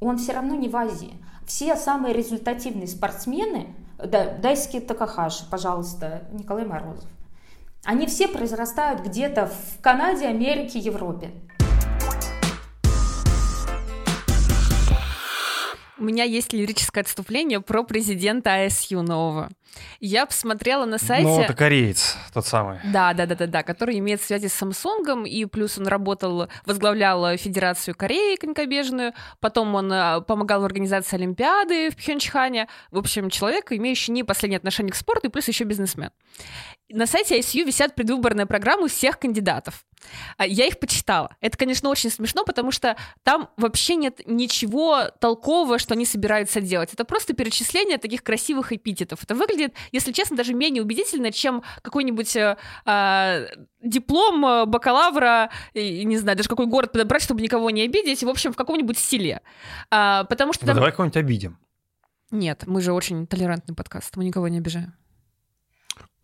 [0.00, 1.14] он все равно не в Азии.
[1.46, 7.08] Все самые результативные спортсмены, Дайски Такахаши, пожалуйста, Николай Морозов,
[7.84, 11.30] они все произрастают где-то в Канаде, Америке, Европе.
[15.98, 19.48] У меня есть лирическое отступление про президента АСЮ нового.
[20.00, 21.24] Я посмотрела на сайте...
[21.24, 22.78] Ну, это кореец, тот самый.
[22.84, 27.36] Да, да, да, да, да, который имеет связи с Самсунгом, и плюс он работал, возглавлял
[27.36, 32.68] Федерацию Кореи конькобежную, потом он э, помогал в организации Олимпиады в Пхенчхане.
[32.90, 36.10] В общем, человек, имеющий не последнее отношение к спорту, и плюс еще бизнесмен.
[36.90, 39.84] На сайте ISU висят предвыборные программы всех кандидатов.
[40.36, 41.36] А, Я их почитала.
[41.40, 46.94] Это, конечно, очень смешно, потому что там вообще нет ничего толкового, что они собираются делать.
[46.94, 49.22] Это просто перечисление таких красивых эпитетов.
[49.22, 53.40] Это выглядит, если честно, даже менее убедительно, чем какой-нибудь э, а,
[53.82, 58.28] диплом э, бакалавра, и, не знаю, даже какой город подобрать, чтобы никого не обидеть, в
[58.28, 59.42] общем, в каком-нибудь селе.
[59.90, 60.76] А, потому что Ну, там...
[60.76, 61.58] давай кого-нибудь обидим.
[62.30, 64.94] Нет, мы же очень толерантный подкаст, мы никого не обижаем.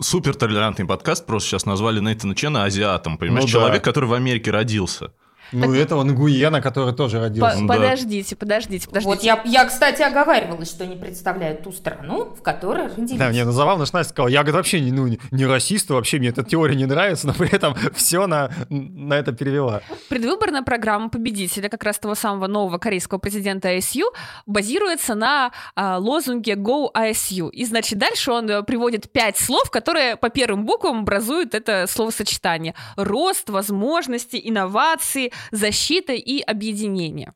[0.00, 3.44] Супер толерантный подкаст просто сейчас назвали Нейтана Чена азиатом, понимаешь?
[3.44, 3.52] Ну да.
[3.52, 5.12] Человек, который в Америке родился.
[5.52, 7.60] Ну, этого Нгуена, который тоже По- родился.
[7.60, 7.74] Да.
[7.74, 9.14] Подождите, подождите, подождите.
[9.14, 13.18] Вот я, я, кстати, оговаривалась, что не представляю ту страну, в которой родились.
[13.18, 15.90] Да, мне ну, забавно, что Настя сказала, я говорит, вообще не, ну, не- не расист,
[15.90, 19.82] вообще мне эта теория не нравится, но при этом все на, на это перевела.
[20.08, 24.04] Предвыборная программа победителя как раз того самого нового корейского президента ISU
[24.46, 27.50] базируется на а, лозунге Go ISU.
[27.50, 32.74] И, значит, дальше он э, приводит пять слов, которые по первым буквам образуют это словосочетание.
[32.96, 37.34] Рост, возможности, инновации, защита и объединение.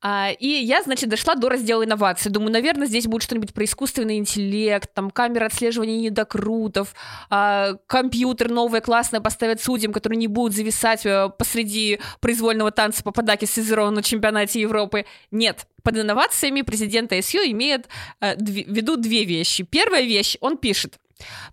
[0.00, 2.30] А, и я, значит, дошла до раздела инноваций.
[2.30, 6.94] Думаю, наверное, здесь будет что-нибудь про искусственный интеллект, там камера отслеживания недокрутов,
[7.30, 13.10] а, компьютер новое классное поставят судьям, которые не будут зависать э, посреди произвольного танца по
[13.10, 15.04] подаке Сезерона на чемпионате Европы.
[15.32, 17.88] Нет, под инновациями президент АСЮ имеет
[18.20, 19.64] э, две- в виду две вещи.
[19.64, 20.98] Первая вещь, он пишет,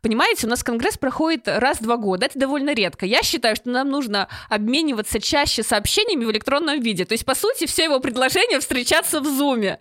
[0.01, 3.05] Понимаете, у нас конгресс проходит раз в два года, это довольно редко.
[3.05, 7.05] Я считаю, что нам нужно обмениваться чаще сообщениями в электронном виде.
[7.05, 9.79] То есть, по сути, все его предложения встречаться в зуме.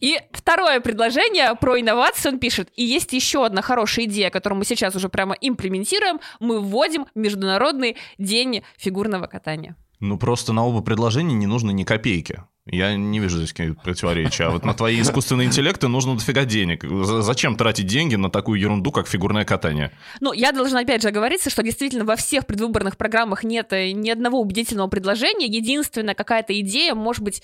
[0.00, 2.68] И второе предложение про инновации он пишет.
[2.74, 6.20] И есть еще одна хорошая идея, которую мы сейчас уже прямо имплементируем.
[6.40, 9.76] Мы вводим Международный день фигурного катания.
[10.00, 12.42] Ну, просто на оба предложения не нужно ни копейки.
[12.66, 14.42] Я не вижу здесь каких противоречий.
[14.42, 16.82] А вот на твои искусственные интеллекты нужно дофига денег.
[16.82, 19.90] За- Зачем тратить деньги на такую ерунду, как фигурное катание?
[20.20, 24.08] Ну, я должна опять же оговориться, что действительно во всех предвыборных программах нет э, ни
[24.08, 25.46] одного убедительного предложения.
[25.46, 27.42] Единственная какая-то идея, может быть,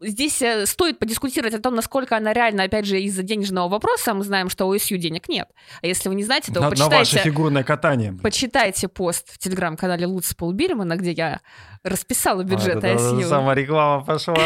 [0.00, 4.14] здесь э, стоит подискутировать о том, насколько она реально, опять же, из-за денежного вопроса.
[4.14, 5.48] Мы знаем, что у ОСЮ денег нет.
[5.82, 7.16] А если вы не знаете, то На, на почитайте...
[7.16, 8.12] ваше фигурное катание.
[8.22, 11.40] Почитайте пост в телеграм-канале Луц Пол Бирмана, где я
[11.82, 13.24] расписала бюджет А, это ISU.
[13.24, 14.36] Сама реклама пошла.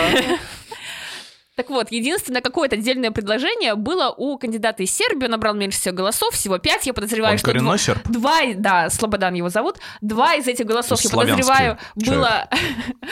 [1.56, 5.94] Так вот, единственное какое-то отдельное предложение было у кандидата из Сербии, он набрал меньше всего
[5.94, 7.46] голосов, всего пять, я подозреваю, Он что...
[7.46, 8.00] коренной дво- серб?
[8.08, 12.18] Два, да, Слободан его зовут, два из этих голосов, я подозреваю, человек.
[12.18, 12.48] было...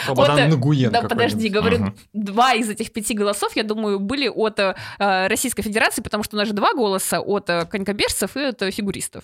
[0.05, 1.09] Слободан от, э, Нгуен Да, какой-нибудь.
[1.09, 1.93] подожди, говорю, Ага.
[2.11, 6.39] два из этих пяти голосов, я думаю, были от э, Российской Федерации, потому что у
[6.39, 9.23] нас же два голоса от э, конькобежцев и от э, фигуристов.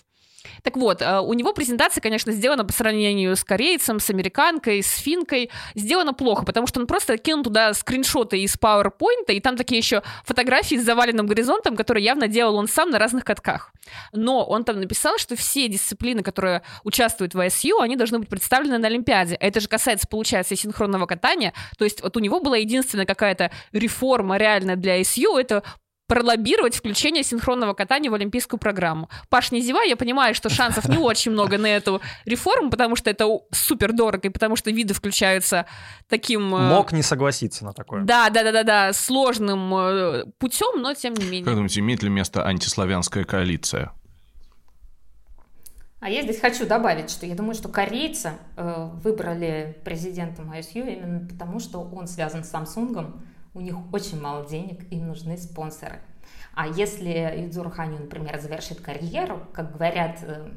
[0.63, 4.98] Так вот, э, у него презентация, конечно, сделана по сравнению с корейцем, с американкой, с
[4.98, 9.78] финкой, сделана плохо, потому что он просто кинул туда скриншоты из PowerPoint, и там такие
[9.80, 13.72] еще фотографии с заваленным горизонтом, которые явно делал он сам на разных катках.
[14.13, 18.78] Но он там написал, что все дисциплины, которые участвуют в ISU, они должны быть представлены
[18.78, 19.36] на Олимпиаде.
[19.36, 21.54] Это же касается, получается, и синхронного катания.
[21.78, 25.63] То есть вот у него была единственная какая-то реформа реальная для ISU, это
[26.10, 29.10] пролоббировать включение синхронного катания в олимпийскую программу.
[29.30, 33.12] Паш, не зевай, я понимаю, что шансов не очень много на эту реформу, потому что
[33.12, 35.67] это супер дорого, и потому что виды включаются
[36.10, 36.54] таким...
[36.56, 38.04] э, Мог не согласиться на такое.
[38.04, 41.56] Да, да, да, да, да, сложным э, путем, но тем не Как менее.
[41.56, 43.93] думаете, имеет ли место антиславянская коалиция?
[46.00, 51.28] А я здесь хочу добавить, что я думаю, что корейцы э, выбрали президентом ISU именно
[51.28, 53.13] потому, что он связан с Samsung,
[53.54, 56.02] у них очень мало денег, им нужны спонсоры.
[56.54, 60.52] А если Юдзур Ханю, например, завершит карьеру, как говорят э,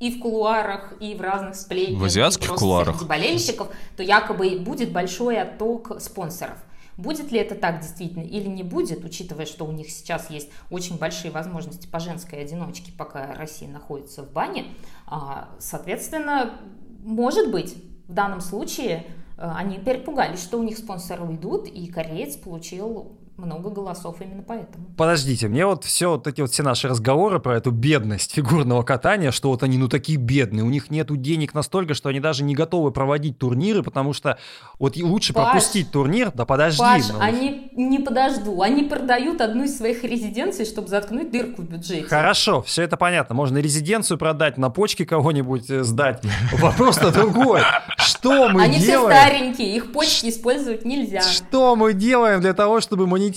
[0.00, 3.06] и в кулуарах, и в разных сплетнях, В азиатских кулуарах?
[3.06, 6.56] болельщиков, то якобы будет большой отток спонсоров.
[6.96, 10.98] Будет ли это так действительно или не будет, учитывая, что у них сейчас есть очень
[10.98, 14.66] большие возможности по женской одиночке, пока Россия находится в бане,
[15.06, 16.58] а, соответственно,
[17.04, 17.76] может быть,
[18.08, 19.06] в данном случае
[19.38, 24.88] они перепугались, что у них спонсоры уйдут, и кореец получил много голосов именно поэтому.
[24.96, 29.30] Подождите, мне вот все вот эти вот все наши разговоры про эту бедность фигурного катания,
[29.30, 32.56] что вот они ну такие бедные, у них нету денег настолько, что они даже не
[32.56, 34.38] готовы проводить турниры, потому что
[34.80, 36.80] вот лучше Паш, пропустить турнир, да подожди.
[36.80, 37.20] Паш, ну.
[37.20, 42.08] они не подожду, они продают одну из своих резиденций, чтобы заткнуть дырку в бюджете.
[42.08, 43.36] Хорошо, все это понятно.
[43.36, 46.24] Можно резиденцию продать, на почки кого-нибудь э, сдать.
[46.54, 47.60] Вопрос-то другой.
[47.98, 49.16] Что мы Они все делаем?
[49.16, 51.20] старенькие, их почки использовать нельзя.
[51.20, 53.27] Что мы делаем для того, чтобы монетизировать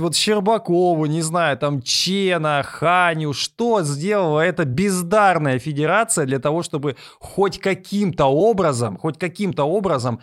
[0.00, 3.32] вот Щербакову, не знаю, там Чена, Ханю?
[3.32, 10.20] Что сделала эта бездарная федерация для того, чтобы хоть каким-то образом, хоть каким-то образом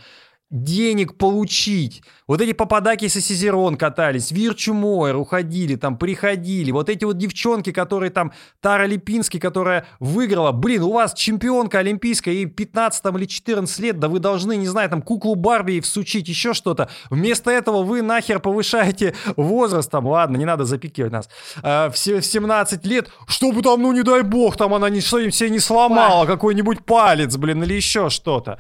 [0.50, 2.02] денег получить.
[2.28, 6.72] Вот эти попадаки со Сизерон катались, Вирчу Мойер уходили, там, приходили.
[6.72, 10.52] Вот эти вот девчонки, которые там, Тара Липинский, которая выиграла.
[10.52, 14.68] Блин, у вас чемпионка олимпийская, ей 15 там, или 14 лет, да вы должны, не
[14.68, 16.90] знаю, там, куклу Барби всучить, еще что-то.
[17.10, 21.30] Вместо этого вы нахер повышаете возраст, там, ладно, не надо запикивать нас,
[21.62, 25.60] э, в 17 лет, чтобы там, ну не дай бог, там она не, себе не
[25.60, 28.60] сломала какой-нибудь палец, блин, или еще что-то.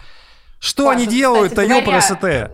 [0.59, 1.61] Что Паша, они делают-то,
[2.01, 2.23] СТ?
[2.23, 2.49] Э,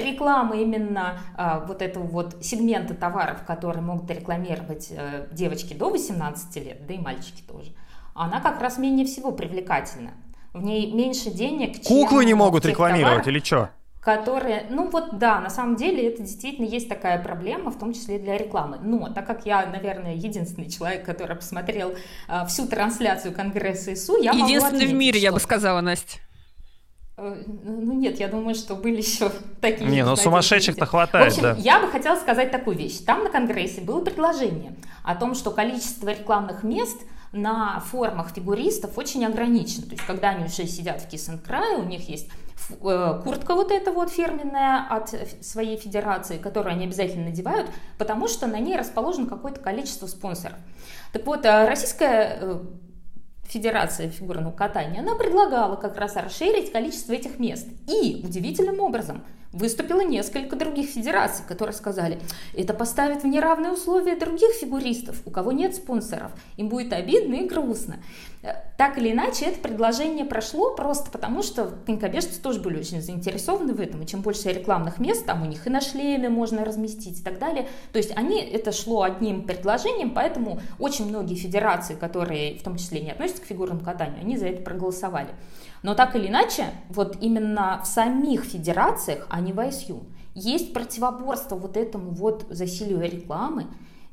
[0.00, 6.56] реклама именно а, вот этого вот сегмента товаров, которые могут рекламировать а, девочки до 18
[6.64, 7.72] лет, да и мальчики тоже,
[8.14, 10.12] она как раз менее всего привлекательна.
[10.52, 13.70] В ней меньше денег, Куклы не могут рекламировать товаров, или что?
[14.02, 18.18] которые, ну вот да, на самом деле это действительно есть такая проблема, в том числе
[18.18, 18.78] для рекламы.
[18.82, 21.94] Но так как я, наверное, единственный человек, который посмотрел
[22.26, 25.24] а, всю трансляцию Конгресса ИСУ, я Единственный могу отметить, в мире, что...
[25.24, 26.18] я бы сказала, Настя.
[27.16, 29.88] Э, ну нет, я думаю, что были еще такие.
[29.88, 31.56] Не, ну сумасшедших-то хватает, В общем, да.
[31.58, 32.98] я бы хотела сказать такую вещь.
[33.00, 36.98] Там на Конгрессе было предложение о том, что количество рекламных мест
[37.32, 39.86] на формах фигуристов очень ограничено.
[39.86, 42.28] То есть, когда они уже сидят в Киссенкрае, у них есть
[42.70, 48.46] э, куртка вот эта вот фирменная от своей федерации, которую они обязательно надевают, потому что
[48.46, 50.56] на ней расположено какое-то количество спонсоров.
[51.12, 52.60] Так вот, э, российская
[53.52, 57.68] Федерация фигурного катания, она предлагала как раз расширить количество этих мест.
[57.86, 62.20] И удивительным образом выступило несколько других федераций, которые сказали,
[62.54, 66.32] это поставит в неравные условия других фигуристов, у кого нет спонсоров.
[66.56, 67.96] Им будет обидно и грустно.
[68.42, 73.74] Э, так или иначе, это предложение прошло просто потому, что конькобежцы тоже были очень заинтересованы
[73.74, 77.20] в этом, и чем больше рекламных мест, там у них и на шлеме можно разместить
[77.20, 77.68] и так далее.
[77.92, 83.00] То есть они, это шло одним предложением, поэтому очень многие федерации, которые в том числе
[83.00, 85.28] не относятся к фигурному катанию, они за это проголосовали.
[85.82, 90.02] Но так или иначе, вот именно в самих федерациях, а не в ISU,
[90.34, 93.66] есть противоборство вот этому вот засилию рекламы,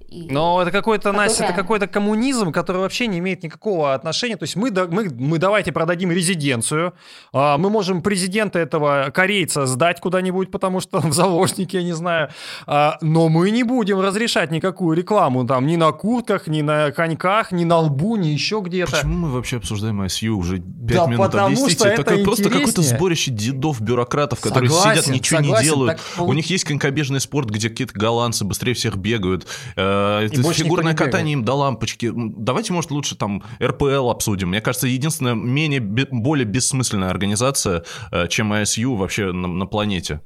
[0.10, 1.28] и Но это какой-то, которая...
[1.28, 4.38] Настя, это какой-то коммунизм, который вообще не имеет никакого отношения.
[4.38, 6.94] То есть мы, мы, мы давайте продадим резиденцию,
[7.32, 12.30] а, мы можем президента этого корейца сдать куда-нибудь, потому что в заложники, я не знаю,
[12.66, 17.52] а, но мы не будем разрешать никакую рекламу там ни на куртках, ни на коньках,
[17.52, 18.92] ни на лбу, ни еще где-то.
[18.92, 21.88] Почему мы вообще обсуждаем ISU уже 5 да минут объясните?
[21.88, 26.00] Это такое, просто какое-то сборище дедов, бюрократов, которые согласен, сидят, ничего согласен, не делают.
[26.16, 26.28] Так...
[26.28, 29.46] У них есть конькобежный спорт, где какие-то голландцы быстрее всех бегают
[29.76, 32.12] э, это фигурное катание им до лампочки.
[32.14, 34.50] Давайте, может, лучше там РПЛ обсудим.
[34.50, 40.22] Мне кажется, единственная менее, более бессмысленная организация, э, чем ISU вообще на, на планете.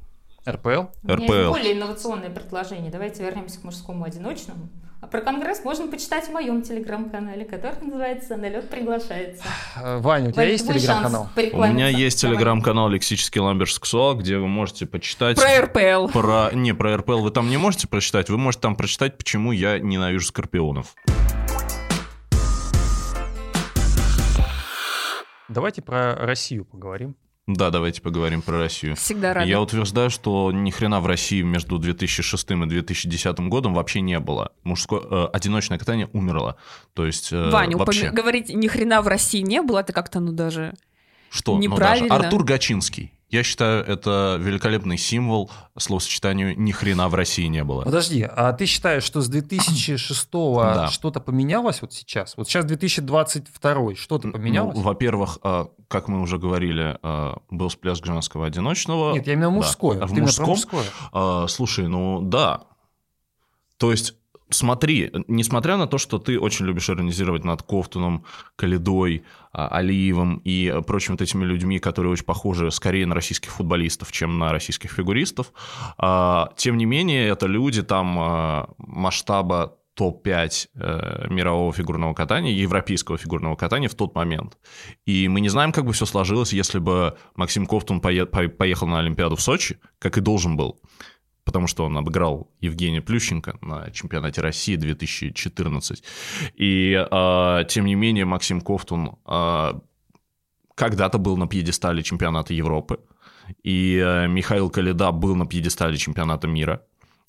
[0.47, 0.69] РПЛ?
[0.69, 1.03] РПЛ.
[1.03, 2.91] У меня есть более инновационное предложение.
[2.91, 4.69] Давайте вернемся к мужскому одиночному.
[5.03, 9.43] А про Конгресс можно почитать в моем телеграм-канале, который называется «Налет приглашается».
[9.75, 11.29] Э, Ваня, у тебя Вань, есть телеграм-канал?
[11.35, 15.35] У меня есть телеграм-канал «Лексический ламберж сексуал», где вы можете почитать...
[15.35, 16.07] Про РПЛ.
[16.07, 16.51] Про...
[16.53, 20.25] Не, про РПЛ вы там не можете прочитать, вы можете там прочитать, почему я ненавижу
[20.25, 20.95] скорпионов.
[25.49, 27.17] Давайте про Россию поговорим.
[27.45, 28.95] Да, давайте поговорим про Россию.
[28.95, 29.45] Всегда рада.
[29.45, 34.53] Я утверждаю, что ни хрена в России между 2006 и 2010 годом вообще не было.
[34.63, 36.55] Мужское э, одиночное катание умерло.
[36.93, 38.11] То есть э, Ваня, вообще...
[38.11, 40.73] говорить ни хрена в России не было, это как-то ну даже
[41.29, 41.57] что?
[41.57, 42.07] неправильно.
[42.07, 43.12] Ну, даже Артур Гачинский.
[43.33, 47.81] Я считаю, это великолепный символ словосочетанию «ни хрена в России не было».
[47.81, 50.87] Подожди, а ты считаешь, что с 2006 да.
[50.89, 52.37] что-то поменялось вот сейчас?
[52.37, 54.75] Вот сейчас 2022, что-то ну, поменялось?
[54.75, 59.13] Ну, во-первых, а, как мы уже говорили, а, был всплеск женского одиночного.
[59.13, 59.97] Нет, я именно мужское.
[59.97, 60.05] Да.
[60.05, 60.85] В мужском, мужское.
[61.11, 62.65] А, слушай, ну да.
[63.77, 64.13] То есть
[64.53, 71.13] смотри, несмотря на то, что ты очень любишь иронизировать над Кофтуном, Калидой, Алиевым и прочими
[71.13, 75.53] вот этими людьми, которые очень похожи скорее на российских футболистов, чем на российских фигуристов,
[75.97, 83.17] а, тем не менее, это люди там а, масштаба топ-5 э, мирового фигурного катания, европейского
[83.17, 84.57] фигурного катания в тот момент.
[85.05, 89.35] И мы не знаем, как бы все сложилось, если бы Максим Кофтун поехал на Олимпиаду
[89.35, 90.79] в Сочи, как и должен был
[91.45, 96.03] потому что он обыграл Евгения Плющенко на чемпионате России 2014.
[96.55, 99.73] И, э, тем не менее, Максим Кофтун э,
[100.75, 102.99] когда-то был на пьедестале чемпионата Европы,
[103.61, 106.81] и э, Михаил Калида был на пьедестале чемпионата мира,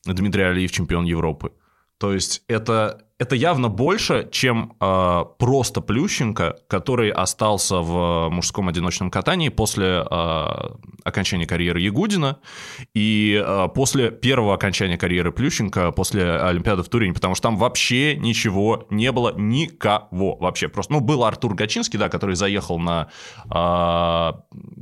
[0.05, 1.53] Дмитрий Алиев чемпион Европы.
[1.99, 9.11] То есть это это явно больше, чем э, просто Плющенко, который остался в мужском одиночном
[9.11, 10.47] катании после э,
[11.05, 12.41] окончания карьеры Ягудина
[12.93, 18.17] и э, после первого окончания карьеры Плющенко, после Олимпиады в Турине, потому что там вообще
[18.17, 20.69] ничего не было, никого вообще.
[20.69, 23.09] Просто, ну, был Артур Гачинский, да, который заехал на
[23.49, 24.33] э,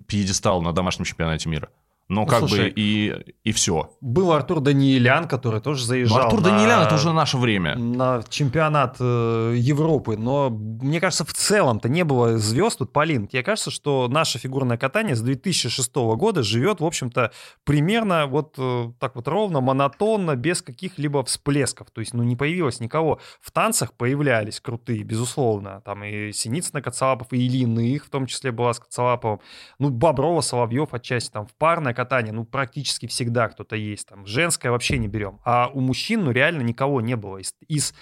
[0.09, 1.69] пьедестал на домашнем чемпионате мира.
[2.13, 3.91] Но Ну, как слушай, бы и, и все.
[4.03, 7.75] Был Артур Даниэлян, который тоже заезжал Артур на- Данилян это уже наше время.
[7.75, 13.27] на чемпионат э, Европы, но мне кажется, в целом-то не было звезд тут, Полин.
[13.29, 17.33] Тебе кажется, что наше фигурное катание с 2006 года живет, в общем-то,
[17.65, 21.91] примерно вот э, так вот ровно, монотонно, без каких-либо всплесков.
[21.91, 23.21] То есть, ну, не появилось никого.
[23.41, 25.81] В танцах появлялись крутые, безусловно.
[25.85, 29.41] Там и Синицына Коцалапов, и Ильина их, в том числе была с Коцалаповым.
[29.79, 34.09] Ну, Боброва, Соловьев отчасти там в парное катание, ну, практически всегда кто-то есть.
[34.09, 35.39] Там женское вообще не берем.
[35.45, 37.95] А у мужчин, ну, реально никого не было из, из,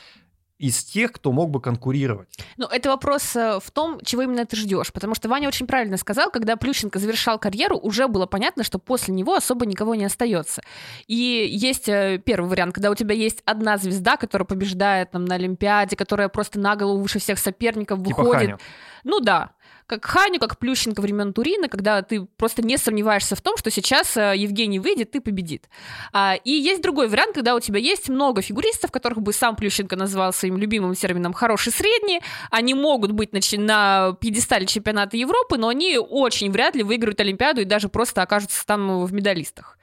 [0.59, 2.28] из тех, кто мог бы конкурировать.
[2.57, 4.92] Ну, это вопрос э, в том, чего именно ты ждешь.
[4.92, 9.14] Потому что Ваня очень правильно сказал, когда Плющенко завершал карьеру, уже было понятно, что после
[9.14, 10.62] него особо никого не остается.
[11.07, 11.14] И
[11.51, 15.96] есть э, первый вариант, когда у тебя есть одна звезда, которая побеждает там, на Олимпиаде,
[15.96, 18.51] которая просто на голову выше всех соперников Типа выходит.
[18.51, 18.59] Ханю.
[19.05, 19.53] Ну да.
[19.91, 24.16] Как Ханю, как Плющенко времен Турина, когда ты просто не сомневаешься в том, что сейчас
[24.16, 25.68] э, Евгений выйдет и победит.
[26.12, 29.97] А, и есть другой вариант, когда у тебя есть много фигуристов, которых бы сам Плющенко
[29.97, 32.20] назвал своим любимым термином «хороший средний».
[32.53, 37.62] Они могут быть на, на пьедестале чемпионата Европы, но они очень вряд ли выиграют Олимпиаду
[37.62, 39.76] и даже просто окажутся там в медалистах.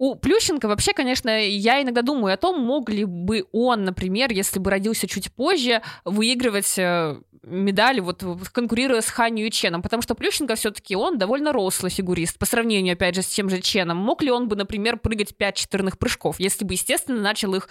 [0.00, 4.58] У Плющенко вообще, конечно, я иногда думаю о том, мог ли бы он, например, если
[4.58, 10.14] бы родился чуть позже, выигрывать э, медали, вот конкурируя с Ханью и Ченом, потому что
[10.14, 13.98] Плющенко все-таки он довольно рослый фигурист по сравнению, опять же, с тем же Ченом.
[13.98, 17.68] Мог ли он бы, например, прыгать 5 четверных прыжков, если бы, естественно, начал их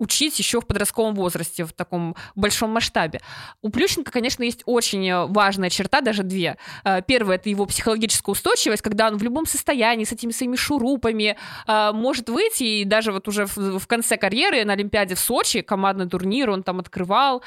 [0.00, 3.20] учить еще в подростковом возрасте, в таком большом масштабе.
[3.62, 6.56] У Плющенко, конечно, есть очень э, важная черта, даже две.
[6.84, 11.36] Э, Первое— это его психологическая устойчивость, когда он в любом состоянии с этими своими шурупами
[11.66, 16.08] э, может выйти, и даже вот уже в, конце карьеры на Олимпиаде в Сочи, командный
[16.08, 17.42] турнир он там открывал,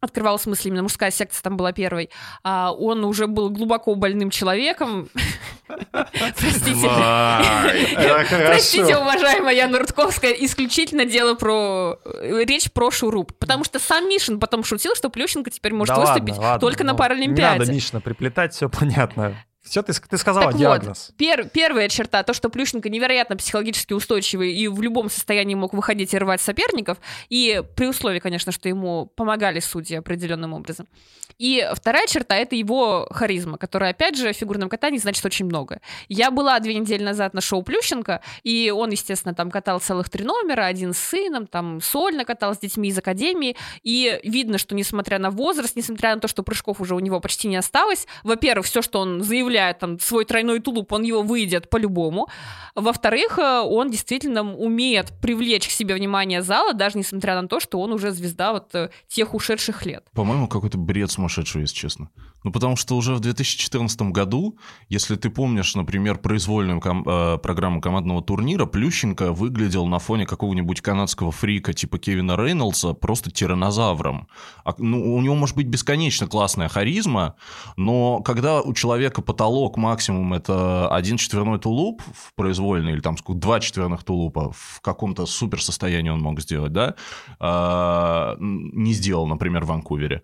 [0.00, 2.10] открывал, в смысле, именно мужская секция там была первой,
[2.42, 5.08] а, он уже был глубоко больным человеком.
[5.66, 6.88] Простите.
[8.46, 11.98] Простите, уважаемая Яна Рудковская, исключительно дело про...
[12.04, 13.32] э, Речь про шуруп.
[13.38, 17.54] Потому что сам Мишин потом шутил, что Плющенко теперь может выступить только на ну, Паралимпиаде.
[17.54, 19.34] Не надо, Мишина, приплетать, все понятно.
[19.66, 21.12] Все, ты, ты сказала Так вот, диагноз.
[21.18, 26.14] пер- первая черта, то, что Плющенко невероятно психологически устойчивый и в любом состоянии мог выходить
[26.14, 26.98] и рвать соперников,
[27.28, 30.86] и при условии, конечно, что ему помогали судьи определенным образом.
[31.38, 35.80] И вторая черта— это его харизма, которая, опять же, в фигурном катании значит очень много.
[36.08, 40.24] Я была две недели назад на шоу Плющенко, и он, естественно, там катал целых три
[40.24, 45.18] номера, один с сыном, там сольно катал с детьми из академии, и видно, что несмотря
[45.18, 48.80] на возраст, несмотря на то, что прыжков уже у него почти не осталось, во-первых, все,
[48.80, 49.22] что он
[49.56, 52.28] заявляет, там, свой тройной тулуп, он его выйдет по-любому.
[52.74, 57.80] Во-вторых, э, он действительно умеет привлечь к себе внимание зала, даже несмотря на то, что
[57.80, 60.04] он уже звезда вот э, тех ушедших лет.
[60.12, 62.10] По-моему, какой-то бред сумасшедший, если честно.
[62.44, 67.80] Ну, потому что уже в 2014 году, если ты помнишь, например, произвольную ком- э, программу
[67.80, 74.28] командного турнира, Плющенко выглядел на фоне какого-нибудь канадского фрика типа Кевина Рейнольдса просто тиранозавром.
[74.64, 77.34] А, ну, у него может быть бесконечно классная харизма,
[77.76, 79.45] но когда у человека потолок
[79.76, 85.26] максимум это один четверной тулуп в произвольной, или там сколько, два четверных тулупа в каком-то
[85.26, 86.94] супер состоянии он мог сделать, да,
[87.38, 90.22] а, не сделал, например, в Ванкувере,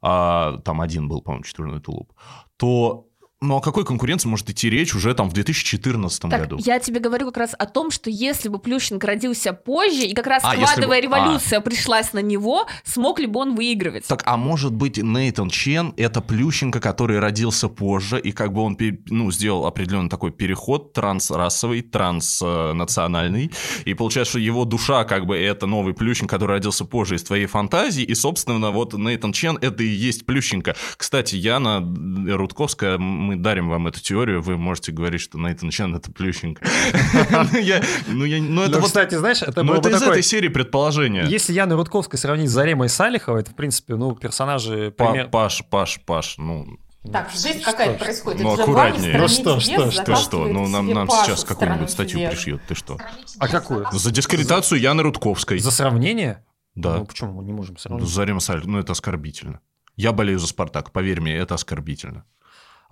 [0.00, 2.12] а там один был, по-моему, четверной тулуп,
[2.56, 3.08] то
[3.42, 6.58] ну, о какой конкуренции может идти речь уже там в 2014 Так, году?
[6.64, 10.26] я тебе говорю как раз о том, что если бы Плющенко родился позже, и как
[10.28, 14.06] раз А, квадовая бы- революция пришлась на него, смог ли бы он выигрывать?
[14.06, 18.78] Так, а может быть, Нейтан Чен— это Плющенко, который родился позже, и как бы он
[19.08, 23.50] ну, сделал определенный такой переход трансрасовый, транснациональный,
[23.84, 27.46] и получается, что его душа как бы это новый Плющенко, который родился позже из твоей
[27.46, 30.76] фантазии, и, собственно, вот Нейтан Чен— это и есть Плющенко.
[30.96, 31.80] Кстати, Яна
[32.28, 36.62] Рудковская, мы дарим вам эту теорию, вы можете говорить, что Нейтан Чен— это Плющенко.
[37.32, 37.60] Ну,
[38.08, 38.86] Ну, ну, это Ну, вот...
[38.86, 41.24] кстати, знаешь, это Ну, было из этой серии предположения.
[41.24, 44.92] Если Яну Рудковской сравнить с Заремой Салиховой, это, в принципе, ну, персонажи...
[45.30, 46.78] Паш, Паш, Паш, ну,
[47.12, 48.42] Так, жесть какая-то происходит.
[48.42, 49.18] ну, аккуратнее.
[49.18, 50.16] Ну, что, что, что?
[50.16, 52.30] Что, ну нам, нам сейчас какую-нибудь статью чудес.
[52.30, 52.98] пришьет, ты что?
[53.38, 53.86] А какую?
[53.92, 55.58] За дискредитацию Яны Рудковской.
[55.58, 56.44] За сравнение?
[56.74, 56.98] Да.
[56.98, 58.08] Ну, почему мы не можем Ну, сравнить?
[58.08, 59.60] Зарема Саль, ну это оскорбительно.
[59.96, 62.24] Я болею за Спартак, поверь мне, это оскорбительно.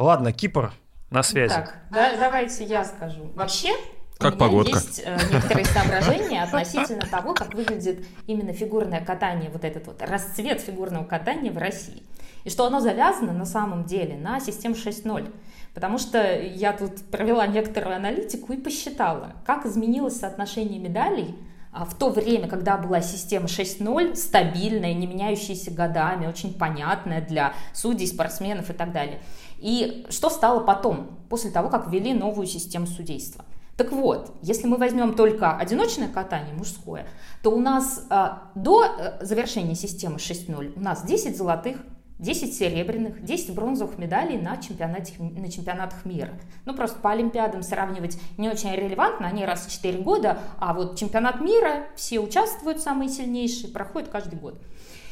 [0.01, 0.73] Ладно, Кипр
[1.11, 1.53] на связи.
[1.53, 3.31] Так, да- давайте я скажу.
[3.35, 3.69] Вообще,
[4.17, 4.79] Как у меня погодка?
[4.79, 10.63] есть э, некоторые соображения относительно того, как выглядит именно фигурное катание, вот этот вот расцвет
[10.63, 12.03] фигурного катания в России.
[12.45, 15.31] И что оно завязано на самом деле на систему 6.0.
[15.75, 21.37] Потому что я тут провела некоторую аналитику и посчитала, как изменилось соотношение медалей
[21.73, 27.53] а, в то время, когда была система 6.0, стабильная, не меняющаяся годами, очень понятная для
[27.73, 29.21] судей, спортсменов и так далее.
[29.61, 33.45] И что стало потом, после того, как ввели новую систему судейства?
[33.77, 37.07] Так вот, если мы возьмем только одиночное катание мужское,
[37.43, 41.79] то у нас э, до э, завершения системы 6.0 у нас 10 золотых,
[42.19, 46.29] 10 серебряных, 10 бронзовых медалей на, чемпионате, на чемпионатах мира.
[46.67, 50.99] Ну, просто по Олимпиадам сравнивать не очень релевантно, они раз в 4 года, а вот
[50.99, 54.61] чемпионат мира, все участвуют, самые сильнейшие, проходит каждый год.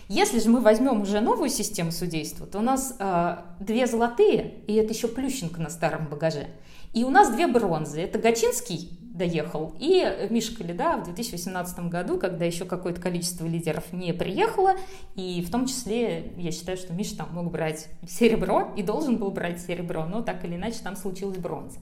[0.08, 4.74] Если же мы возьмем уже новую систему судейства, то у нас э, две золотые, и
[4.74, 6.48] это еще Плющенко на старом багаже.
[6.94, 8.00] И у нас две бронзы.
[8.00, 14.14] Это Гачинский доехал, и Миша Калида в 2018 году, когда еще какое-то количество лидеров не
[14.14, 14.76] приехало,
[15.14, 19.30] и в том числе, я считаю, что Миша там мог брать серебро и должен был
[19.30, 21.80] брать серебро, но так или иначе там случилась бронза.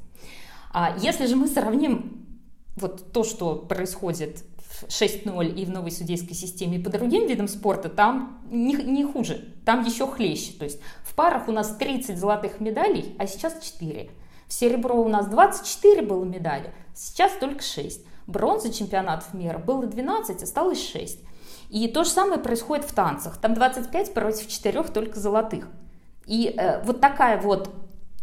[0.73, 2.27] А если же мы сравним
[2.75, 4.45] вот то, что происходит
[4.89, 9.55] 6.0 и в новой судейской системе и по другим видам спорта, там не, не хуже,
[9.65, 10.53] там еще хлеще.
[10.53, 14.11] То есть в парах у нас 30 золотых медалей, а сейчас 4.
[14.47, 18.05] В серебро у нас 24 было медали, сейчас только 6.
[18.27, 21.21] Бронза чемпионатов мира было 12, осталось 6.
[21.71, 23.39] И то же самое происходит в танцах.
[23.39, 25.69] Там 25 против 4 только золотых.
[26.27, 27.71] И э, вот такая вот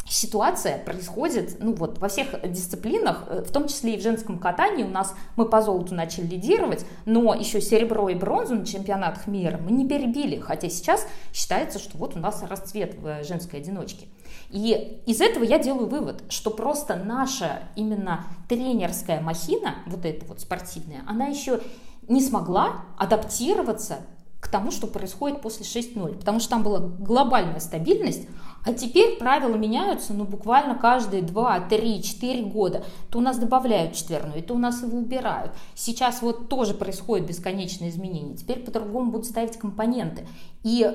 [0.08, 4.84] ситуация происходит ну вот, во всех дисциплинах, э, в том числе и в женском катании.
[4.84, 9.58] У нас мы по золоту начали лидировать, но еще серебро и бронзу на чемпионатах мира
[9.58, 14.08] мы не перебили, хотя сейчас считается, что вот у нас расцвет в э, женской одиночке.
[14.50, 20.42] И из этого я делаю вывод, что просто наша именно тренерская махина, вот эта вот
[20.42, 21.62] спортивная, она еще
[22.08, 24.00] не смогла адаптироваться
[24.44, 28.28] к тому, что происходит после 6.0, потому что там была глобальная стабильность,
[28.66, 32.84] а теперь правила меняются, ну, буквально каждые 2, 3, 4 года.
[33.10, 35.52] То у нас добавляют четверную, то у нас его убирают.
[35.76, 38.36] Сейчас вот тоже происходит бесконечное изменение.
[38.36, 40.26] Теперь по-другому будут ставить компоненты.
[40.64, 40.90] И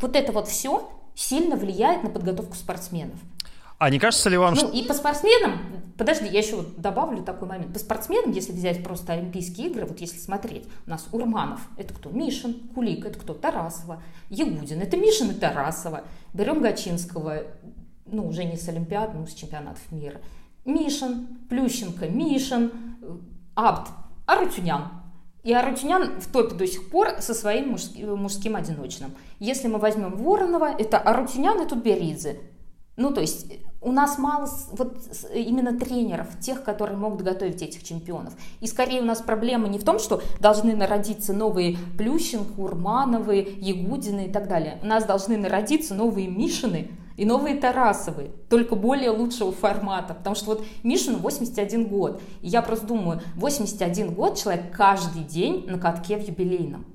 [0.00, 3.16] вот это вот все сильно влияет на подготовку спортсменов.
[3.82, 5.58] А не кажется ли вам, ну, и по спортсменам,
[5.98, 7.72] подожди, я еще вот добавлю такой момент.
[7.72, 12.08] По спортсменам, если взять просто Олимпийские игры, вот если смотреть, у нас Урманов, это кто?
[12.10, 13.34] Мишин, Кулик, это кто?
[13.34, 16.04] Тарасова, Ягудин, это Мишин и Тарасова.
[16.32, 17.42] Берем Гачинского,
[18.06, 20.20] ну, уже не с Олимпиад, но с чемпионатов мира.
[20.64, 22.70] Мишин, Плющенко, Мишин,
[23.56, 23.90] Абт,
[24.26, 24.90] Арутюнян.
[25.42, 29.10] И Арутюнян в топе до сих пор со своим мужским, мужским одиночным.
[29.40, 32.38] Если мы возьмем Воронова, это Арутюнян и Тутберидзе.
[32.96, 33.46] Ну, то есть
[33.82, 34.96] у нас мало вот
[35.34, 38.34] именно тренеров, тех, которые могут готовить этих чемпионов.
[38.60, 44.26] И скорее у нас проблема не в том, что должны народиться новые Плющенко, Урмановы, Ягудины
[44.26, 44.78] и так далее.
[44.82, 50.14] У нас должны народиться новые Мишины и новые Тарасовы, только более лучшего формата.
[50.14, 52.22] Потому что вот Мишину 81 год.
[52.40, 56.86] И я просто думаю, 81 год человек каждый день на катке в юбилейном.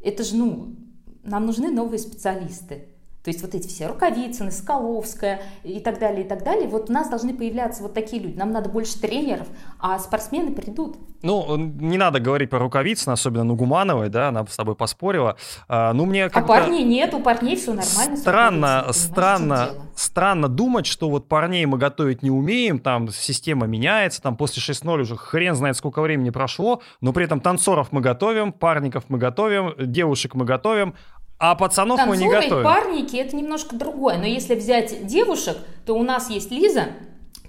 [0.00, 0.76] Это же, ну,
[1.24, 2.95] нам нужны новые специалисты.
[3.26, 6.68] То есть вот эти все Рукавицыны, Скаловская и так далее, и так далее.
[6.68, 8.38] Вот у нас должны появляться вот такие люди.
[8.38, 9.48] Нам надо больше тренеров,
[9.80, 10.96] а спортсмены придут.
[11.22, 15.36] Ну, не надо говорить про Рукавицына, особенно Нугумановой, да, она с тобой поспорила.
[15.66, 18.16] А, ну, мне а парней нет, у парней все нормально.
[18.16, 24.36] Странно, странно, странно думать, что вот парней мы готовить не умеем, там система меняется, там
[24.36, 29.06] после 6-0 уже хрен знает, сколько времени прошло, но при этом танцоров мы готовим, парников
[29.08, 30.94] мы готовим, девушек мы готовим,
[31.38, 32.64] а пацанов Танцоры, мы не готовим.
[32.64, 34.18] парники это немножко другое.
[34.18, 36.88] Но если взять девушек, то у нас есть Лиза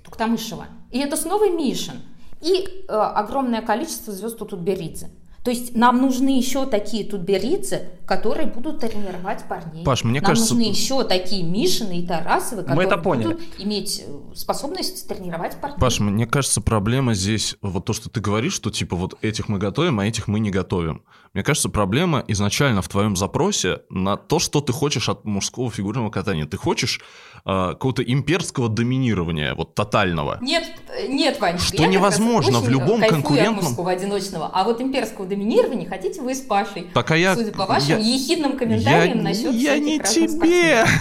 [0.03, 0.67] Туктамышева.
[0.91, 2.01] И это снова Мишин.
[2.41, 5.09] И э, огромное количество звезд тут Беридзе.
[5.47, 9.85] То есть нам нужны еще такие тутберидзе, которые будут тренировать парней.
[9.85, 10.53] Паш, мне нам кажется...
[10.53, 13.23] нужны еще такие Мишины и Тарасовы, которые Мы это поняли.
[13.27, 15.79] будут иметь э, способность тренировать парней.
[15.79, 19.57] Паш, мне кажется, проблема здесь вот то, что ты говоришь, что типа вот этих мы
[19.57, 21.03] готовим, а этих мы не готовим.
[21.33, 26.09] Мне кажется, проблема изначально в твоем запросе на то, что ты хочешь от мужского фигурного
[26.09, 26.45] катания.
[26.45, 26.99] Ты хочешь
[27.45, 30.39] э, какого-то имперского доминирования, вот тотального.
[30.41, 30.65] Нет,
[31.07, 31.57] нет, Вань.
[31.59, 33.59] Что невозможно в любом конкурентном...
[33.59, 36.87] От мужского одиночного, а вот имперского доминирования доминирования хотите вы с Пашей.
[36.93, 37.35] Так, а я...
[37.35, 38.15] Судя по вашим я...
[38.15, 39.23] ехидным комментариям я...
[39.23, 40.85] насчет Я не тебе!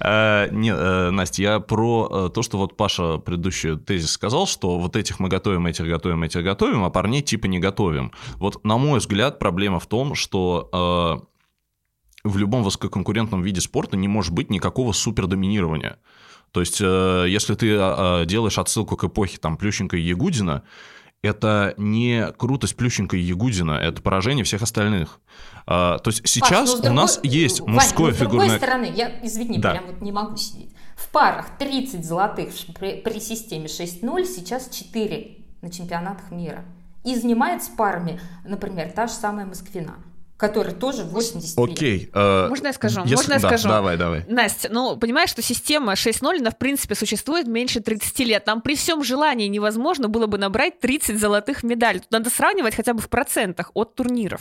[0.00, 4.96] Э, э, Настя, я про э, то, что вот Паша предыдущий тезис сказал, что вот
[4.96, 8.12] этих мы готовим, этих готовим, этих готовим, а парней типа не готовим.
[8.36, 11.22] Вот, на мой взгляд, проблема в том, что
[12.24, 15.98] в любом высококонкурентном виде спорта не может быть никакого супердоминирования.
[16.52, 17.76] То есть, если ты
[18.26, 20.62] делаешь отсылку к эпохе там Плющенко и Ягудина,
[21.22, 25.20] это не крутость Плющенко и Ягудина, это поражение всех остальных.
[25.66, 28.48] А, то есть сейчас Паш, ну, у нас есть Вань, мужское ну, фигурное...
[28.48, 29.72] с другой стороны, я, извини, да.
[29.72, 30.74] прям вот не могу сидеть.
[30.96, 36.64] В парах 30 золотых при, при системе 6-0, сейчас 4 на чемпионатах мира.
[37.04, 39.94] И занимается парами, например, та же самая Москвина
[40.42, 42.10] который тоже 80 Окей.
[42.12, 43.02] э, Можно я скажу?
[43.02, 43.68] если- Можно я да, скажу?
[43.68, 44.24] Давай, давай.
[44.28, 48.44] Настя, ну, понимаешь, что система 6.0, она, в принципе, существует меньше 30 лет.
[48.44, 52.00] Там при всем желании невозможно было бы набрать 30 золотых медалей.
[52.00, 54.40] Тут надо сравнивать хотя бы в процентах от турниров.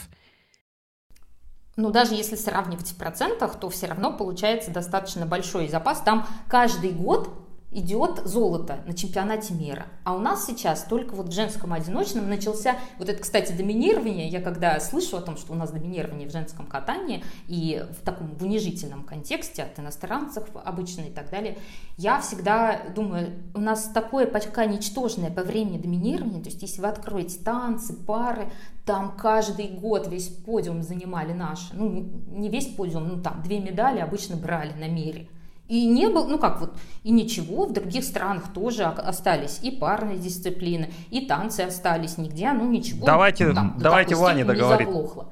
[1.76, 6.02] Но даже если сравнивать в процентах, то все равно получается достаточно большой запас.
[6.02, 7.30] Там каждый год
[7.72, 9.86] идет золото на чемпионате мира.
[10.04, 14.42] А у нас сейчас только вот в женском одиночном начался, вот это, кстати, доминирование, я
[14.42, 18.44] когда слышу о том, что у нас доминирование в женском катании и в таком в
[18.44, 21.58] унижительном контексте от иностранцев обычно и так далее,
[21.98, 26.88] я всегда думаю, у нас такое пока ничтожное по времени доминирование, то есть если вы
[26.88, 28.52] откроете танцы, пары,
[28.86, 31.90] там каждый год весь подиум занимали наши, ну
[32.28, 35.30] не весь подиум, ну там две медали обычно брали на мире.
[35.72, 40.18] И не было, ну как вот, и ничего, в других странах тоже остались и парные
[40.18, 43.06] дисциплины, и танцы остались, нигде, ну ничего.
[43.06, 44.86] Давайте- там давайте Ваня договорит.
[44.86, 45.30] заглохло.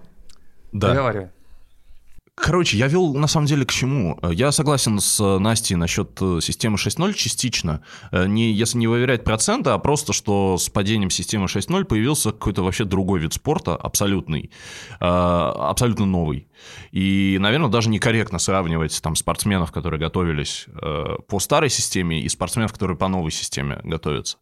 [0.71, 0.87] Да.
[0.89, 1.29] Договаривай.
[2.41, 4.17] Короче, я вел на самом деле к чему.
[4.31, 7.81] Я согласен с э, Настей насчет э, системы 6.0 частично.
[8.11, 12.63] Э, Не, если не выверять проценты, а просто, что с падением системы 6.0 появился какой-то
[12.63, 14.51] вообще другой вид спорта, абсолютный,
[14.99, 16.47] э, абсолютно новый.
[16.91, 22.71] И, наверное, даже некорректно сравнивать там спортсменов, которые готовились э, по старой системе, и спортсменов,
[22.73, 24.37] которые по новой системе готовятся.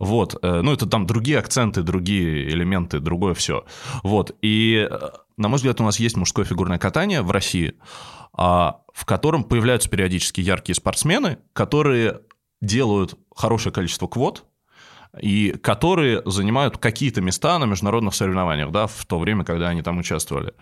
[0.00, 0.36] Вот.
[0.42, 3.64] э, Ну, это там другие акценты, другие элементы, другое все.
[4.02, 4.34] Вот.
[4.42, 5.10] И, э,
[5.42, 7.74] на мой взгляд, у нас есть мужское фигурное катание в России,
[8.32, 12.20] а, в котором появляются периодически яркие спортсмены, которые
[12.60, 14.44] делают хорошее количество квот,
[15.20, 19.98] и которые занимают какие-то места на международных соревнованиях, да, в то время, когда они там
[19.98, 20.54] участвовали.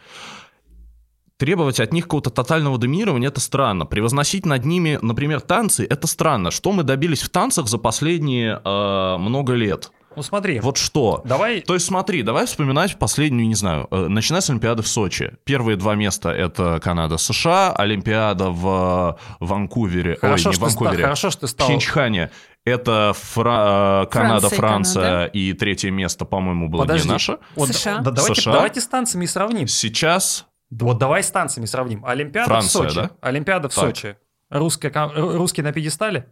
[1.36, 3.86] Требовать от них какого-то тотального доминирования– это странно.
[3.86, 6.50] Превозносить над ними, например, танцы– это странно.
[6.50, 9.90] Что мы добились в танцах за последние э, много лет?
[10.16, 11.22] Ну смотри, Вот что?
[11.24, 15.34] давай То есть смотри, давай вспоминать последнюю, не знаю, э, начиная с Олимпиады в Сочи.
[15.44, 21.30] Первые два места— это Канада-США, Олимпиада в э, Ванкувере, Хорошо, ой, не что, Ванкувере, хорошо,
[21.30, 21.68] что ты в стал...
[21.68, 22.30] Пхенчхане.
[22.64, 25.24] Это Фра- э, Канада, Франция и Франция, Канада.
[25.32, 27.06] и третье место, по-моему, было Подожди.
[27.06, 27.38] не наше.
[27.54, 27.98] Вот, США.
[27.98, 28.52] да, давайте, США.
[28.52, 29.66] давайте с танцами и сравним.
[29.68, 32.04] Сейчас Вот давай с танцами сравним.
[32.04, 32.96] Олимпиада Франция, в Сочи.
[32.96, 33.10] да?
[33.20, 33.84] Олимпиада в Так.
[33.84, 34.16] Сочи.
[34.50, 34.92] Русские,
[35.36, 36.26] русские на пьедестале?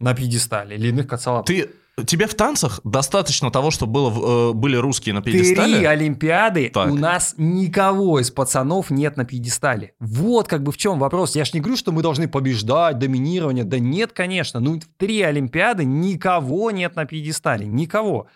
[0.00, 0.76] На пьедестале.
[0.76, 1.46] Или иных кацалапов.
[1.46, 1.70] ты...
[2.04, 5.76] Тебе в танцах достаточно того, что было, э, были русские на пьедестале?
[5.76, 6.90] Три Олимпиады, Так.
[6.90, 9.94] у нас никого из пацанов нет на пьедестале.
[9.98, 11.36] Вот как бы в чем вопрос.
[11.36, 13.64] Я ж не говорю, что мы должны побеждать, доминирование.
[13.64, 14.60] Да нет, конечно.
[14.60, 17.64] Ну, в три Олимпиады никого нет на пьедестале.
[17.66, 18.26] Никого.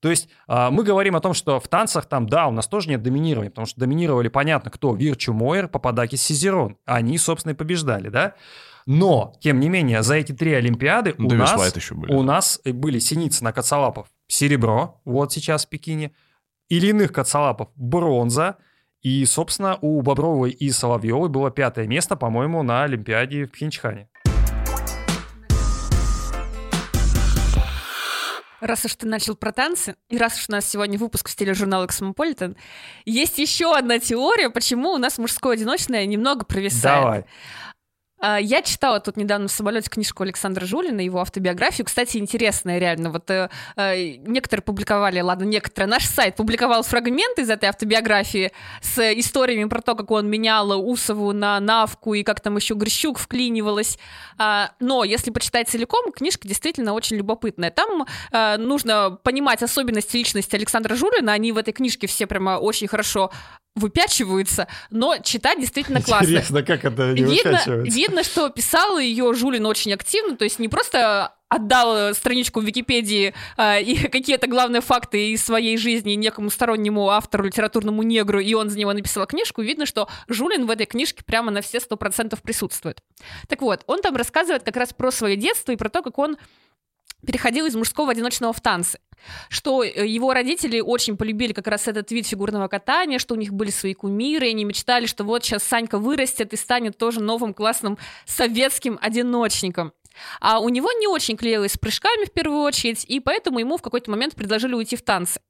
[0.00, 2.88] То есть а, мы говорим о том, что в танцах там, да, у нас тоже
[2.88, 4.94] нет доминирования, потому что доминировали, понятно, кто?
[4.94, 6.78] Вирчу Мойер, Пападакис, Сизерон.
[6.86, 8.32] Они, собственно, и побеждали, да?
[8.92, 11.76] Но, тем не менее, за эти три Олимпиады у нас...
[11.76, 12.12] Еще были.
[12.12, 16.10] У нас были Синицына, Коцалапов, серебро, вот сейчас в Пекине.
[16.68, 18.56] Или иных Коцалапов бронза.
[19.00, 24.08] И, собственно, у Бобровой и Соловьевой было пятое место, по-моему, на Олимпиаде в Пхенчхане.
[28.60, 31.54] Раз уж ты начал про танцы, и раз уж у нас сегодня выпуск в стиле
[31.54, 32.56] журнала Cosmopolitan,
[33.06, 37.02] есть еще одна теория, почему у нас мужское одиночное немного провисает.
[37.02, 37.24] Давай.
[38.20, 41.86] А, Я читала тут недавно в самолете книжку Александра Жулина, его автобиографию.
[41.86, 43.10] Кстати, интересная реально.
[43.10, 48.52] Вот э, э, некоторые публиковали, ладно, некоторые, наш сайт публиковал фрагменты из этой автобиографии
[48.82, 53.18] с историями про то, как он менял Усову на Навку и как там еще Грищук
[53.18, 53.98] вклинивалась.
[54.38, 57.70] А, Но если почитать целиком, книжка действительно очень любопытная.
[57.70, 61.32] Там э, нужно понимать особенности личности Александра Жулина.
[61.32, 63.30] Они в этой книжке все прямо очень хорошо
[63.74, 66.26] выпячиваются, но читать действительно классно.
[66.26, 70.68] Интересно, как это не Видно, видно, что писал ее Жулин очень активно, то есть не
[70.68, 77.10] просто отдал страничку в Википедии э, и какие-то главные факты из своей жизни некому стороннему
[77.10, 81.24] автору, литературному негру, и он за него написал книжку, видно, что Жулин в этой книжке
[81.24, 83.02] прямо на все сто процентов присутствует.
[83.48, 86.38] Так вот, он там рассказывает как раз про свое детство и про то, как он
[87.26, 88.98] переходил из мужского одиночного в танцы.
[89.48, 93.52] Что э, его родители очень полюбили как раз этот вид фигурного катания, что у них
[93.52, 97.54] были свои кумиры, и они мечтали, что вот сейчас Санька вырастет и станет тоже новым
[97.54, 99.92] классным советским одиночником.
[100.40, 103.82] А у него не очень клеилось с прыжками в первую очередь, и поэтому ему в
[103.82, 105.40] какой-то момент предложили уйти в танцы.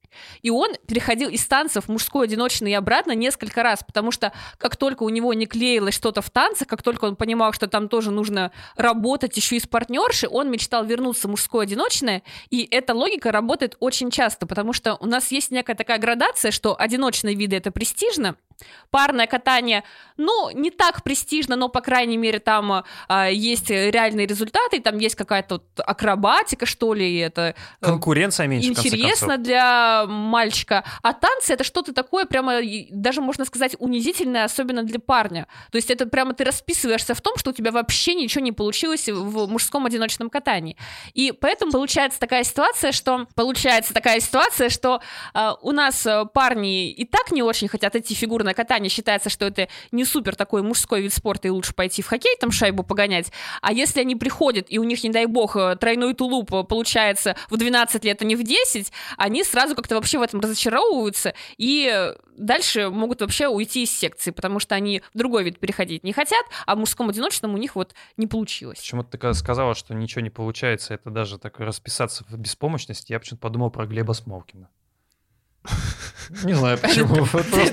[0.41, 5.03] И он переходил из танцев мужской одиночный и обратно несколько раз, потому что как только
[5.03, 8.51] у него не клеилось что-то в танцах, как только он понимал, что там тоже нужно
[8.75, 13.75] работать еще и с партнершей, он мечтал вернуться в мужское одиночное, и эта логика работает
[13.79, 18.35] очень часто, потому что у нас есть некая такая градация, что одиночные виды— это престижно,
[18.89, 19.83] Парное катание,
[20.17, 25.15] ну, не так престижно, но, по крайней мере, там а, есть реальные результаты, там есть
[25.15, 27.55] какая-то вот акробатика, что ли, это...
[27.81, 30.83] Э, Конкуренция меньше, Интересно для мальчика.
[31.01, 32.59] А танцы— это что-то такое прямо,
[32.91, 35.47] даже можно сказать, унизительное, особенно для парня.
[35.71, 39.07] То есть это прямо ты расписываешься в том, что у тебя вообще ничего не получилось
[39.09, 40.77] в мужском одиночном катании.
[41.13, 43.27] И поэтому получается такая ситуация, что...
[43.35, 45.01] Получается такая ситуация, что
[45.33, 48.13] э, у нас э, парни и так не очень хотят идти
[48.51, 52.07] фигурное катание, считается, что это не супер такой мужской вид спорта, и лучше пойти в
[52.07, 53.31] хоккей, там шайбу погонять.
[53.61, 57.35] А если они приходят, и у них, не дай бог, э, тройной тулуп э, получается
[57.49, 62.13] в 12 лет, а не в 10, они сразу как-то вообще в этом разочаровываются, и
[62.37, 66.45] дальше могут вообще уйти из секции, потому что они в другой вид переходить не хотят,
[66.65, 68.79] а в мужском одиночном у них вот не получилось.
[68.79, 73.41] Почему ты сказала, что ничего не получается, это даже так расписаться в беспомощности, я почему-то
[73.41, 74.69] подумал про Глеба Смолкина.
[76.43, 77.25] Не знаю почему.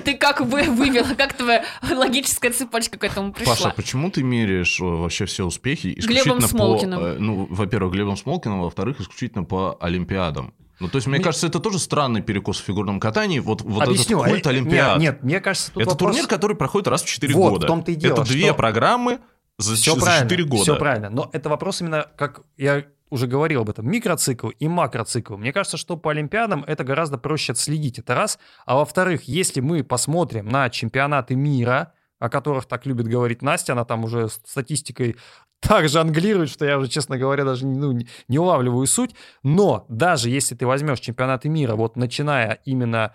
[0.04, 3.54] Ты как бы вывела, как твоя логическая цепочка к этому пришла?
[3.54, 6.76] Паша, почему ты меряешь э, вообще все успехи исключительно по...
[6.76, 10.52] Э, ну, во-первых, Глебом Смолкиным, во-вторых, исключительно по Олимпиадам?
[10.80, 13.40] Ну, то есть, мне кажется, это тоже странный перекос в фигурном катании.
[13.40, 14.20] Вот, вот Объясню.
[14.20, 14.98] этот культ э, Олимпиад.
[14.98, 16.10] Нет, нет, мне кажется, тут Это вопрос...
[16.10, 17.66] турнир, который проходит раз в 4 вот, года.
[17.66, 19.20] в том-то и дело, Это две программы
[19.58, 20.62] за, все за правильно, 4 года.
[20.62, 21.10] Все правильно.
[21.10, 25.36] Но это вопрос именно, как я уже говорил об этом, микроцикл и макроцикл.
[25.36, 28.38] Мне кажется, что по Олимпиадам это гораздо проще отследить, это раз.
[28.66, 33.84] А во-вторых, если мы посмотрим на чемпионаты мира, о которых так любит говорить Настя, она
[33.84, 35.16] там уже статистикой
[35.60, 37.98] так жонглирует, что я уже, честно говоря, даже ну,
[38.28, 39.14] не улавливаю суть.
[39.42, 43.14] Но даже если ты возьмешь чемпионаты мира, вот начиная именно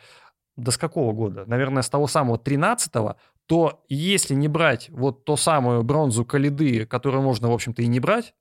[0.56, 1.46] до с какого года?
[1.48, 3.16] Наверное, с того самого 13-го,
[3.46, 8.00] то если не брать вот ту самую бронзу Калиды, которую можно, в общем-то, и не
[8.00, 8.34] брать,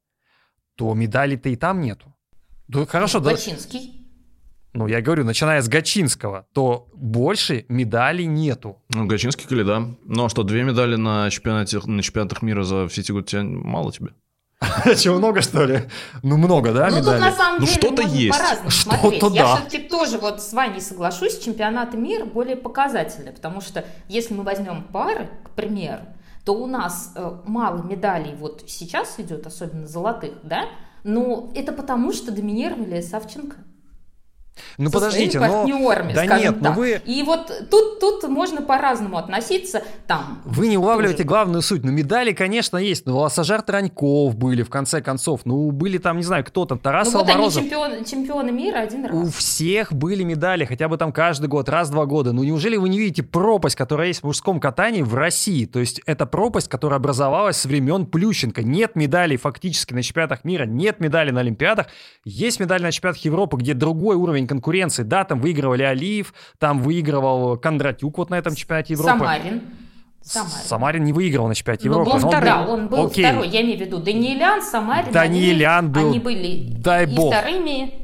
[0.77, 2.14] то медалей-то и там нету.
[2.68, 3.31] Да, хорошо, ну, да.
[3.33, 4.03] Гачинский.
[4.75, 8.83] Ну, я говорю, начиная с Гачинского, то больше медалей нету.
[8.89, 9.83] Ну, Гачинский или да.
[10.05, 13.93] Ну, а что, две медали на, чемпионате, на чемпионатах мира за все эти годы мало
[13.93, 14.12] тебе?
[14.97, 15.83] Чего много, что ли?
[16.23, 17.20] Ну, много, да, Ну, медалей?
[17.20, 18.39] тут на самом ну, деле что-то есть.
[18.39, 19.37] по-разному Что-то да.
[19.37, 24.45] Я все-таки тоже вот с вами соглашусь, чемпионаты мира более показательны, потому что если мы
[24.45, 26.03] возьмем пары, к примеру,
[26.45, 30.66] то у нас э, мало медалей вот сейчас идет, особенно золотых, да,
[31.05, 33.57] но это потому, что доминировали Савченко.
[34.78, 36.14] Ну со подождите, партнерами, но...
[36.14, 36.62] Да нет, так.
[36.62, 37.00] но вы...
[37.05, 39.82] И вот тут, тут можно по-разному относиться.
[40.07, 41.28] Там, вы не улавливаете тоже.
[41.28, 41.84] главную суть.
[41.84, 43.07] Ну, медали, конечно, есть.
[43.07, 45.42] Ну, Лассажар Тараньков были, в конце концов.
[45.44, 49.07] Ну, были там, не знаю, кто там, Тарас ну, вот они чемпион, чемпионы мира один
[49.07, 49.14] раз.
[49.14, 52.32] У всех были медали, хотя бы там каждый год, раз-два года.
[52.32, 55.66] Ну, неужели вы не видите пропасть, которая есть в мужском катании в России?
[55.66, 58.62] То есть, это пропасть, которая образовалась с времен Плющенко.
[58.62, 61.86] Нет медалей фактически на чемпионатах мира, нет медалей на Олимпиадах.
[62.24, 65.03] Есть медали на чемпионатах Европы, где другой уровень конкуренции конкуренции.
[65.03, 69.18] Да, там выигрывали Алиев, там выигрывал Кондратюк вот на этом чемпионате Европы.
[69.18, 69.62] Самарин.
[70.22, 70.53] Самарин.
[70.66, 72.11] Самарин не выиграл на чемпионате ну, Европы.
[72.12, 73.24] Он, второй, он был, он был Окей.
[73.24, 75.12] второй, я имею в виду Даниэлян, Самарин.
[75.12, 76.09] Даниэлян был.
[76.09, 77.34] Они были дай и бог.
[77.34, 78.01] вторыми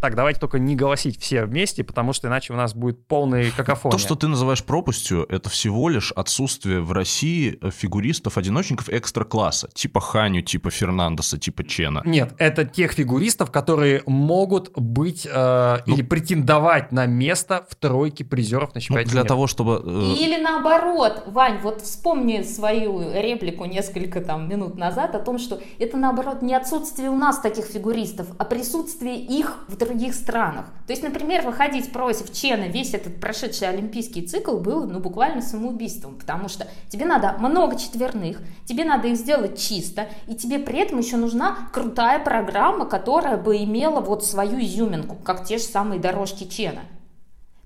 [0.00, 3.96] так, давайте только не голосить все вместе, потому что иначе у нас будет полный какофония.
[3.96, 10.42] То, что ты называешь пропастью, это всего лишь отсутствие в России фигуристов-одиночников экстра-класса, типа Ханю,
[10.42, 12.02] типа Фернандеса, типа Чена.
[12.04, 18.24] Нет, это тех фигуристов, которые могут быть э, ну, или претендовать на место в тройке
[18.24, 19.28] призеров на чемпионате ну, Для мира.
[19.28, 19.82] того, чтобы...
[19.84, 20.14] Э...
[20.18, 25.96] Или наоборот, Вань, вот вспомни свою реплику несколько там минут назад о том, что это
[25.96, 30.66] наоборот не отсутствие у нас таких фигуристов, а присутствие их в других странах.
[30.86, 36.14] То есть, например, выходить против Чена весь этот прошедший олимпийский цикл был ну, буквально самоубийством,
[36.16, 40.98] потому что тебе надо много четверных, тебе надо их сделать чисто, и тебе при этом
[40.98, 46.44] еще нужна крутая программа, которая бы имела вот свою изюминку, как те же самые дорожки
[46.44, 46.82] Чена.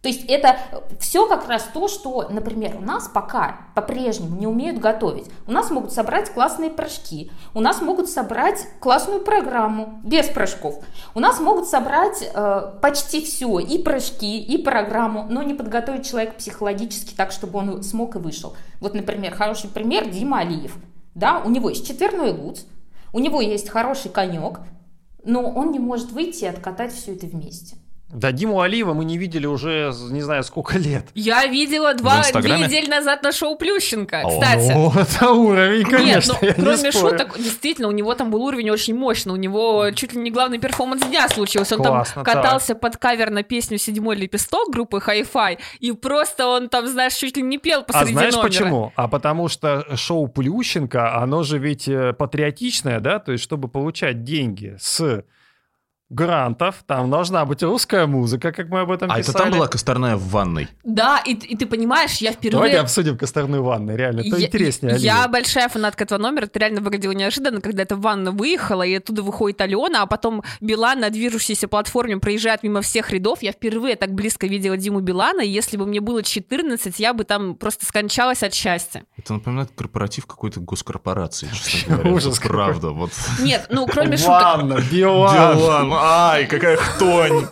[0.04, 0.58] То есть это
[1.00, 5.30] все как раз то, что, например, у нас пока по-прежнему не умеют готовить.
[5.46, 10.84] У нас могут собрать классные прыжки, у нас могут собрать классную программу без прыжков,
[11.14, 16.34] у нас могут собрать э, почти все, и прыжки, и программу, но не подготовить человека
[16.34, 18.54] психологически так, чтобы он смог и вышел.
[18.80, 20.76] Вот, например, хороший пример Дима Алиев.
[21.14, 22.64] Да, у него есть четверной луц,
[23.14, 24.60] у него есть хороший конек,
[25.24, 27.78] но он не может выйти и откатать все это вместе.
[28.14, 31.06] Да, Диму Алиева мы не видели уже не знаю сколько лет.
[31.14, 34.72] Я видела два, две недели назад на шоу Плющенко, кстати.
[34.72, 36.38] О, это уровень, конечно.
[36.40, 39.32] Нет, ну, кроме шуток, действительно, у него там был уровень очень мощный.
[39.32, 41.76] У него чуть ли не главный перформанс дня случился.
[41.76, 42.80] Он Классно, там катался так.
[42.80, 47.42] под кавер на песню «Седьмой лепесток» группы Hi-Fi, и просто он там, знаешь, чуть ли
[47.42, 48.48] не пел а посреди А знаешь номера.
[48.48, 48.92] почему?
[48.94, 54.22] А потому что шоу Плющенко, оно же ведь э, патриотичное, да, то есть чтобы получать
[54.22, 55.24] деньги с
[56.14, 59.36] грантов, там должна быть русская музыка, как мы об этом А писали.
[59.36, 60.68] это там была Косторная в ванной?
[60.84, 62.52] Да, и, и ты понимаешь, я впервые...
[62.52, 64.96] Давайте обсудим косторную ванну, реально, это Я- интереснее.
[64.98, 65.28] Я, Алина.
[65.28, 69.60] большая фанатка этого номера, это реально выглядело неожиданно, когда эта ванна выехала, и оттуда выходит
[69.60, 73.42] Алена, а потом Билан на движущейся платформе проезжает мимо всех рядов.
[73.42, 77.24] Я впервые так близко видела Диму Билана, и если бы мне было 14, я бы
[77.24, 79.04] там просто скончалась от счастья.
[79.16, 82.12] Это напоминает корпоратив какой-то госкорпорации, честно говоря.
[82.12, 83.10] Ужас Правда, вот.
[83.40, 85.92] Нет, ну кроме шуток, Ванна, Билан.
[86.06, 87.46] Ай, какая хтонь.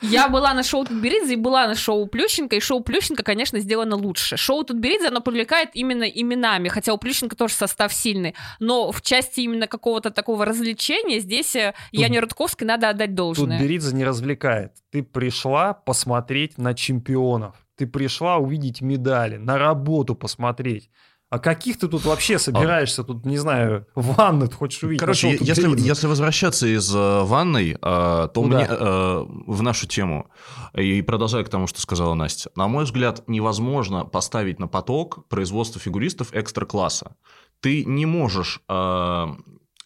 [0.00, 3.96] я была на шоу Тутберидзе и была на шоу Плющенко, и шоу Плющенко, конечно, сделано
[3.96, 4.38] лучше.
[4.38, 9.40] Шоу Тутберидзе, оно привлекает именно именами, хотя у Плющенко тоже состав сильный, но в части
[9.40, 13.60] именно какого-то такого развлечения здесь э, Яне Рудковской надо отдать Тут должное.
[13.60, 14.72] Беридзе не развлекает.
[14.90, 17.56] Ты пришла посмотреть на чемпионов.
[17.76, 20.88] Ты пришла увидеть медали, на работу посмотреть.
[21.30, 23.04] А каких ты тут вообще собираешься?
[23.04, 25.00] Тут, не знаю, ванны ты хочешь увидеть?
[25.00, 28.76] Короче, тут если, если возвращаться из э, ванной, э, то Ну мне да.
[28.80, 30.30] э, в нашу тему,
[30.74, 35.78] и продолжая к тому, что сказала Настя, на мой взгляд, невозможно поставить на поток производство
[35.78, 37.14] фигуристов экстра-класса.
[37.60, 39.26] Ты не можешь э,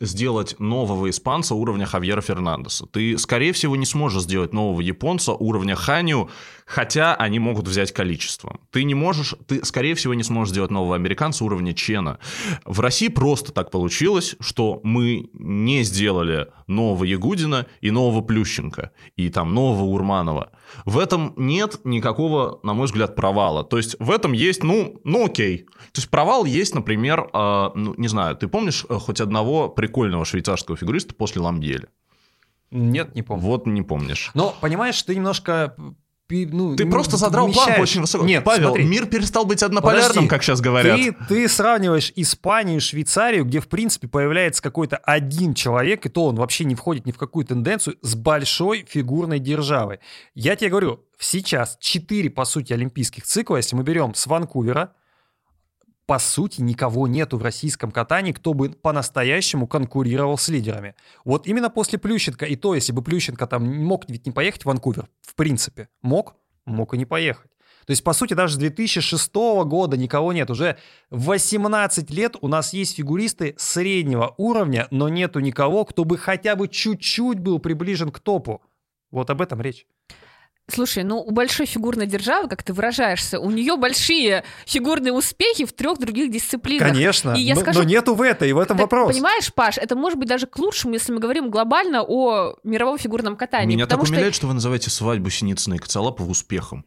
[0.03, 2.86] сделать нового испанца уровня Хавьера Фернандеса.
[2.86, 6.28] Ты, скорее всего, не сможешь сделать нового японца уровня Ханю,
[6.73, 8.59] хотя они могут взять количеством.
[8.70, 12.18] Ты не можешь, ты, скорее всего, не сможешь сделать нового американца уровня Чена.
[12.64, 19.29] В России просто так получилось, что мы не сделали нового Ягудина и нового Плющенко, и
[19.29, 20.53] там нового Урманова.
[20.87, 23.64] В этом нет никакого, на мой взгляд, провала.
[23.64, 25.66] То есть в этом есть, ну, ну окей.
[25.93, 30.25] То есть провал есть, например, э, ну, не знаю, ты помнишь э, хоть одного прикольного
[30.25, 31.89] швейцарского фигуриста после Ламбьеля?
[32.73, 33.45] Нет, не помню.
[33.45, 34.31] Вот не помнишь.
[34.33, 35.77] Но, понимаешь, ты немножко...
[36.51, 37.83] Ну, Ты м- просто задрал планку вмещаешь.
[37.83, 38.24] очень высоко.
[38.24, 38.85] Нет, Павел, смотри.
[38.85, 40.28] мир перестал быть однополярным, Подожди.
[40.28, 40.97] как сейчас говорят.
[40.99, 46.37] Ты, ты сравниваешь Испанию Швейцарию, где, в принципе, появляется какой-то один человек, и то он
[46.37, 49.99] вообще не входит ни в какую тенденцию, с большой фигурной державой.
[50.35, 54.93] Я тебе говорю, сейчас четыре, по сути, олимпийских цикла, если мы берем с Ванкувера,
[56.07, 60.95] по сути, никого нету в российском катании, кто бы по-настоящему конкурировал с лидерами.
[61.25, 64.67] Вот именно после Плющенко, и то, если бы Плющенко там мог ведь не поехать в
[64.67, 66.35] Ванкувер, в принципе, мог,
[66.65, 67.51] мог и не поехать.
[67.87, 70.51] То есть, по сути, даже с 2006 года никого нет.
[70.51, 70.77] Уже
[71.11, 76.69] 18 лет у нас есть фигуристы среднего уровня, но нету никого, кто бы хотя бы
[76.69, 78.63] чуть-чуть был приближен к топу.
[79.11, 79.87] Вот об этом речь.
[80.71, 85.73] Слушай, ну у большой фигурной державы, как ты выражаешься, у нее большие фигурные успехи в
[85.73, 86.89] трех других дисциплинах.
[86.89, 89.13] Конечно, И я но, скажу- но нету в этой, и в этом Так, вопрос.
[89.13, 93.37] Понимаешь, Паш, это может быть даже к лучшему, если мы говорим глобально о мировом фигурном
[93.37, 93.75] катании.
[93.75, 96.87] Меня так что умиляет, что вы называете свадьбу Синицына и Коцалапова успехом.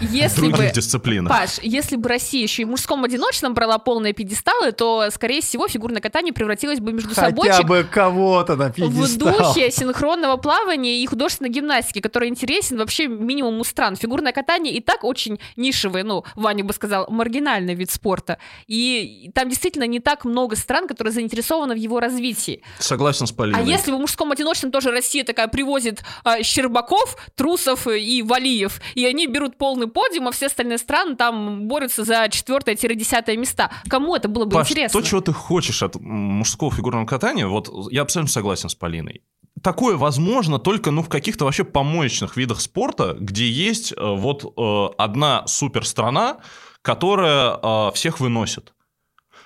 [0.00, 0.70] В если других бы...
[0.74, 1.32] дисциплинах.
[1.32, 5.68] Паш, если бы Россия еще и в мужском одиночном брала полные пьедесталы, то, скорее всего,
[5.68, 9.54] фигурное катание превратилось бы между собой Хотя бы кого-то на в пьедестал.
[9.54, 13.94] духе синхронного плавания и художественной гимнастики, который интересен вообще минимуму стран.
[13.94, 18.38] Фигурное катание и так очень нишевый, ну, Ваня бы сказал, маргинальный вид спорта.
[18.66, 22.62] И там действительно не так много стран, которые заинтересованы в его развитии.
[22.80, 23.60] Согласен с Полиной.
[23.60, 29.06] А если в мужском одиночном тоже Россия такая привозит а, Щербаков, Трусов и Валиев, и
[29.06, 33.70] они берут полный подиум, а все остальные страны там борются за четвертое-десятое места.
[33.88, 35.00] Кому это было бы Паш, интересно?
[35.00, 39.22] то, чего ты хочешь от мужского фигурного катания, вот я абсолютно согласен с Полиной.
[39.62, 44.94] Такое возможно только ну, в каких-то вообще помоечных видах спорта, где есть э, вот э,
[44.98, 46.38] одна суперстрана,
[46.82, 48.73] которая э, всех выносит.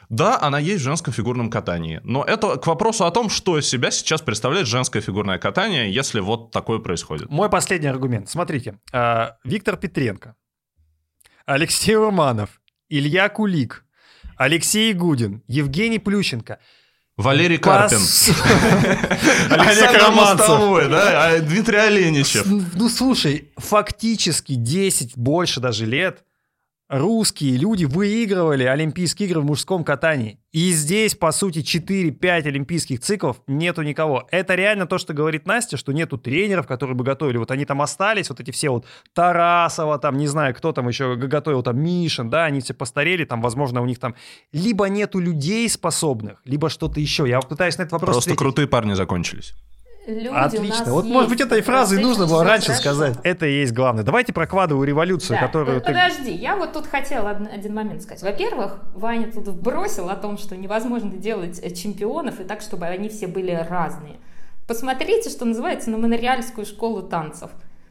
[0.08, 3.68] Да, она есть в женском фигурном катании, но это к вопросу о том, что из
[3.68, 7.28] себя сейчас представляет женское фигурное катание, если вот такое происходит.
[7.28, 8.30] Мой последний аргумент.
[8.30, 10.34] Смотрите, а, Виктор Петренко,
[11.44, 13.84] Алексей Романов, Илья Кулик,
[14.36, 16.58] Алексей Гудин, Евгений Плющенко.
[17.18, 17.98] Валерий Карпин.
[19.50, 20.90] Олег Александр Романцев.
[20.90, 22.46] Да, а Дмитрий Оленичев.
[22.46, 26.22] Ну, слушай, фактически 10, больше даже лет
[26.88, 30.40] русские люди выигрывали Олимпийские игры в мужском катании.
[30.52, 34.26] И здесь, по сути, 4-5 олимпийских циклов нету никого.
[34.30, 37.36] Это реально то, что говорит Настя, что нету тренеров, которые бы готовили.
[37.36, 41.16] Вот они там остались, вот эти все вот Тарасова, там, не знаю, кто там еще
[41.16, 44.14] готовил, там, Мишин, да, они все постарели, там, возможно, у них там
[44.52, 47.28] либо нету людей способных, либо что-то еще.
[47.28, 48.38] Я пытаюсь на этот вопрос Просто ответить.
[48.38, 49.54] крутые парни закончились.
[50.08, 50.90] Люди Отлично.
[50.92, 51.52] Вот, может быть, есть.
[51.52, 52.80] этой фразой нужно было раньше хорошо.
[52.80, 53.18] сказать.
[53.24, 54.04] Это и есть главное.
[54.04, 54.46] Давайте про
[54.82, 55.92] революцию, Да, которую под- ты...
[55.92, 58.22] Подожди, я вот тут хотела од- один момент сказать.
[58.22, 63.10] Во-первых, Ваня тут бросил о том, что невозможно делать э, чемпионов и так, чтобы они
[63.10, 64.16] все были разные.
[64.66, 67.50] Посмотрите, что называется, на Монреальскую школу танцев.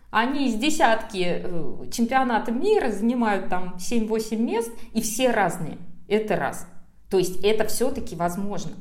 [0.09, 5.77] Они из десятки э, чемпионата мира занимают там 7-8 мест, и все разные.
[6.07, 6.65] Это раз.
[7.11, 8.71] То есть это все-таки возможно.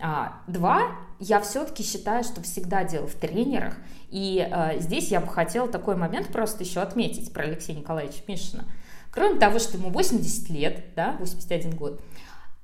[0.00, 0.82] А, два,
[1.20, 3.76] я все-таки считаю, что всегда дело в тренерах.
[4.08, 8.64] И э, здесь я бы хотела такой момент просто еще отметить про Алексея Николаевича Мишина.
[9.12, 12.00] Кроме того, что ему 80 лет, да, 81 год,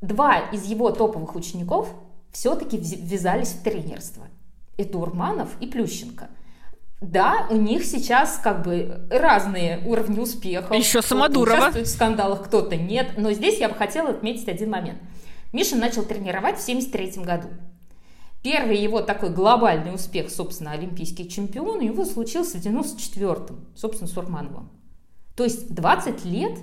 [0.00, 1.88] два из его топовых учеников
[2.32, 4.26] все-таки ввязались в тренерство.
[4.78, 6.28] Это Урманов и Плющенко.
[7.02, 10.74] Да, у них сейчас как бы разные уровни успеха.
[10.74, 11.57] Еще Самодурова.
[11.57, 13.12] Участвует в скандалах, кто-то нет.
[13.18, 14.98] Но здесь я бы хотела отметить один момент.
[15.52, 17.48] Миша начал тренировать в 73 году.
[18.47, 24.16] Первый его такой глобальный успех, собственно, олимпийский чемпион, у него случился в 94-м, собственно, с
[24.16, 24.70] Урмановым.
[25.34, 26.57] То есть 20 лет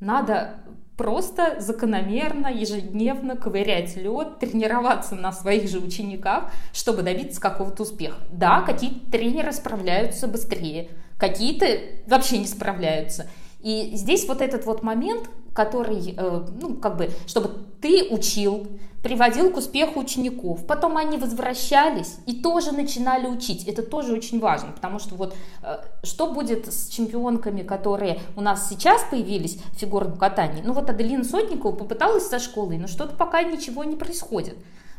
[0.00, 0.60] надо
[0.96, 8.16] просто закономерно, ежедневно ковырять лед, тренироваться на своих же учениках, чтобы добиться какого-то успеха.
[8.32, 11.66] Да, какие-то тренеры справляются быстрее, какие-то
[12.06, 13.28] вообще не справляются.
[13.60, 17.50] И здесь вот этот вот момент, который, э, ну, как бы, чтобы
[17.80, 18.66] ты учил,
[19.02, 23.66] приводил к успеху учеников, потом они возвращались и тоже начинали учить.
[23.66, 28.68] Это тоже очень важно, потому что вот э, что будет с чемпионками, которые у нас
[28.68, 30.62] сейчас появились в фигурном катании?
[30.64, 34.56] Ну вот Аделина Сотникова попыталась со школой, но что-то пока ничего не происходит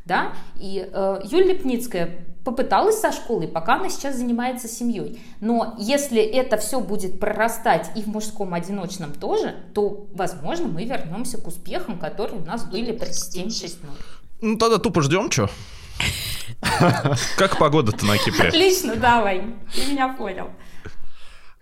[0.07, 5.21] да, и э, Юлия Лепницкая попыталась со школой, пока она сейчас занимается семьей.
[5.41, 11.37] Но если это все будет прорастать и в мужском одиночном тоже, то, возможно, мы вернемся
[11.37, 13.89] к успехам, которые у нас были при системе 6.0.
[14.39, 15.49] Ну, тогда тупо ждем, что?
[17.37, 18.47] Как погода-то на Кипре?
[18.47, 19.43] Отлично, давай,
[19.75, 20.51] ты меня понял.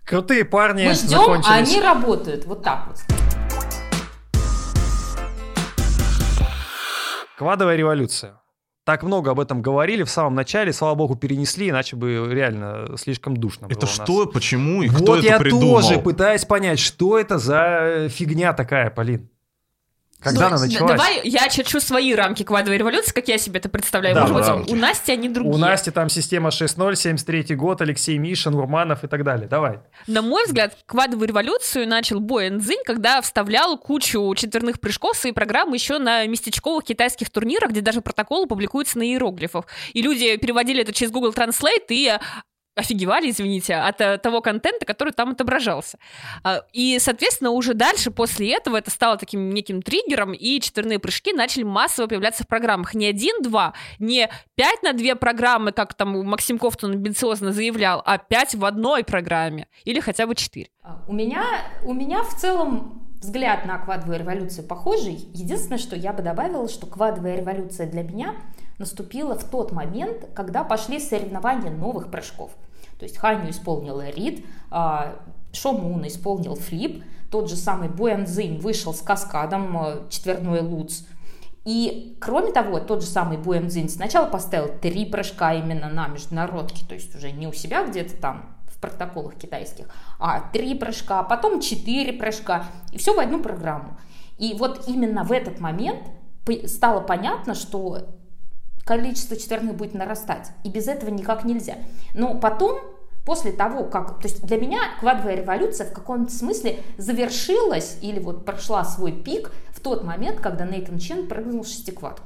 [0.05, 3.14] Крутые парни Мы ждем, а они работают, вот так вот.
[7.37, 8.41] Квадовая революция.
[8.85, 13.35] Так много об этом говорили в самом начале, слава богу, перенесли, иначе бы реально слишком
[13.35, 15.81] душно это было что, почему и вот кто это я придумал?
[15.81, 19.31] тоже пытаюсь понять, что это за фигня такая, Полин.
[20.19, 20.91] Когда ну, она началась?
[20.91, 24.15] Давай я чечу свои рамки квадовой революции, как я себе это представляю.
[24.15, 24.63] Да, Может рамки.
[24.63, 25.53] быть, у Насти они другие.
[25.53, 29.47] У Насти там система 6.0, 73 год, Алексей Мишин, Урманов и так далее.
[29.47, 29.79] Давай.
[30.07, 35.31] На мой взгляд, квадовую революцию начал Бой Энзинь, когда вставлял кучу четверных прыжков в свои
[35.31, 39.65] программы еще на местечковых китайских турнирах, где даже протоколы публикуются на иероглифах.
[39.93, 42.17] И люди переводили это через Google Translate и
[42.75, 45.97] офигевали, извините, от э, того контента, который там отображался.
[46.43, 51.33] А, и, соответственно, уже дальше, после этого, это стало таким неким триггером, и четверные прыжки
[51.33, 52.93] начали массово появляться в программах.
[52.93, 58.55] Не один-два, не пять на две программы, как там Максим Кофтон амбициозно заявлял, а пять
[58.55, 60.69] в одной программе, или хотя бы четыре.
[60.83, 61.43] А, у меня,
[61.83, 65.29] у меня в целом взгляд на квадовую революцию похожий.
[65.33, 68.35] Единственное, что я бы добавила, что квадовая революция для меня
[68.77, 72.51] наступила в тот момент, когда пошли соревнования новых прыжков.
[72.97, 75.19] То есть Ханю исполнила рид, а,
[75.51, 81.03] Шомун исполнил флип, тот же самый Буэнзинь вышел с каскадом а, четверной луц.
[81.65, 86.93] И, кроме того, тот же самый Буэнзинь сначала поставил три прыжка именно на международке, то
[86.93, 89.87] есть уже не у себя где-то там в протоколах китайских,
[90.19, 93.97] а три прыжка, потом четыре прыжка, и все в одну программу.
[94.37, 96.01] И вот именно в этот момент
[96.67, 98.09] стало понятно, что
[98.85, 100.51] количество четверных будет нарастать.
[100.63, 101.75] И без этого никак нельзя.
[102.13, 102.79] Но потом,
[103.25, 104.21] после того, как...
[104.21, 109.51] То есть для меня квадовая революция в каком-то смысле завершилась или вот прошла свой пик
[109.71, 112.25] в тот момент, когда Нейтан Чен прыгнул в шестиквадку.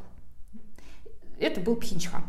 [1.40, 2.24] Это был Пхенчхан.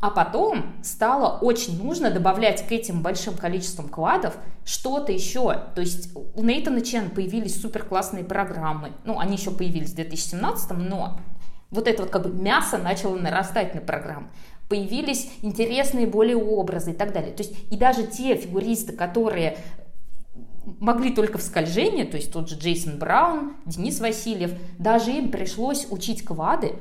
[0.00, 5.52] А потом стало очень нужно добавлять к этим большим количествам квадов что-то еще.
[5.74, 8.92] То есть у Нейтана Чен появились супер классные программы.
[9.04, 11.20] Ну, они еще появились в 2017, но
[11.70, 14.28] вот это вот как бы мясо начало нарастать на программу.
[14.68, 17.32] Появились интересные более образы и так далее.
[17.32, 19.58] То есть и даже те фигуристы, которые
[20.80, 25.86] могли только в скольжении, то есть тот же Джейсон Браун, Денис Васильев, даже им пришлось
[25.90, 26.74] учить квады,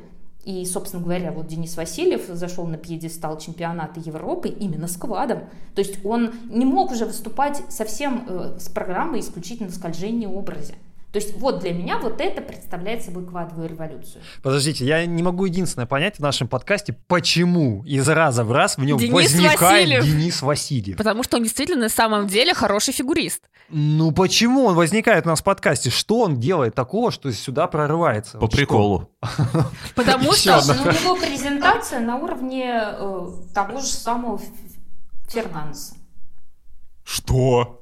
[0.44, 5.42] и, собственно говоря, вот Денис Васильев зашел на пьедестал чемпионата Европы именно с квадом.
[5.76, 10.76] То есть он не мог уже выступать совсем э, с программой исключительно в скольжении образе.
[11.12, 14.22] То есть вот для меня вот это представляет собой квадовую революцию.
[14.44, 18.84] Подождите, я не могу единственное понять в нашем подкасте, почему из раза в раз в
[18.84, 20.04] нем Денис возникает Васильев.
[20.04, 20.98] Денис Васильев.
[20.98, 23.44] Потому что он действительно на самом деле хороший фигурист.
[23.70, 25.90] Ну почему он возникает у нас в подкасте?
[25.90, 28.34] Что он делает такого, что сюда прорывается?
[28.34, 28.58] По Вот что?
[28.58, 29.10] приколу.
[29.96, 30.58] Потому что...
[30.58, 30.74] одна.
[30.74, 34.42] Ну, у него презентация на уровне э, того же самого
[35.30, 35.96] Фернандеса.
[37.04, 37.82] Что?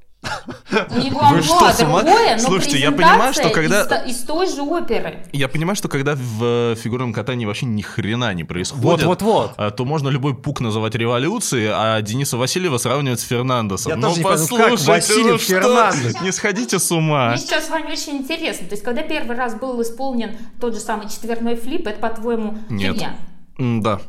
[0.71, 2.01] У него Вы что, с ума?
[2.03, 5.25] другое, но Слушайте, я понимаю, что когда- из, из той же оперы.
[5.31, 9.53] Я понимаю, что когда в э, фигурном катании вообще ни хрена не происходит, Вот-вот-вот.
[9.57, 13.91] а, то можно любой пук называть революцией, а Дениса Васильева сравнивать с Фернандесом.
[13.91, 15.47] Я ну, тоже не как послушайте, Васильев ну что?
[15.47, 16.21] Фернандес?
[16.21, 17.29] Не сходите с ума.
[17.29, 18.67] Мне сейчас с вами очень интересно.
[18.67, 22.93] То есть, когда первый раз был исполнен тот же самый четверной флип, это, по-твоему, Нет.
[22.93, 23.15] фигня?
[23.57, 24.01] Да.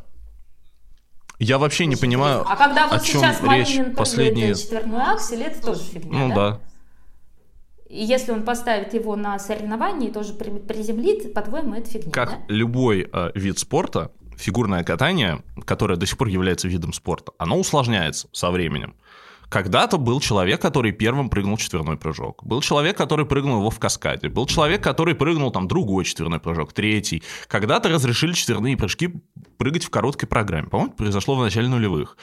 [1.39, 4.55] Я вообще не понимаю, А когда вот о чем сейчас речь последние...
[4.55, 6.35] четверной аксель, это тоже фигня, Ну да?
[6.35, 6.61] да.
[7.89, 12.31] И если он поставит его на соревнование и тоже при- приземлит, по-твоему, это фигня, Как
[12.31, 12.39] да?
[12.49, 18.29] любой э, вид спорта, фигурное катание, которое до сих пор является видом спорта, оно усложняется
[18.33, 18.97] со временем.
[19.49, 22.45] Когда-то был человек, который первым прыгнул четверной прыжок.
[22.45, 24.29] Был человек, который прыгнул его в каскаде.
[24.29, 27.23] Был человек, который прыгнул там другой четверной прыжок, третий.
[27.47, 29.15] Когда-то разрешили четверные прыжки
[29.57, 30.69] прыгать в короткой программе.
[30.69, 32.17] По-моему, произошло в начале нулевых.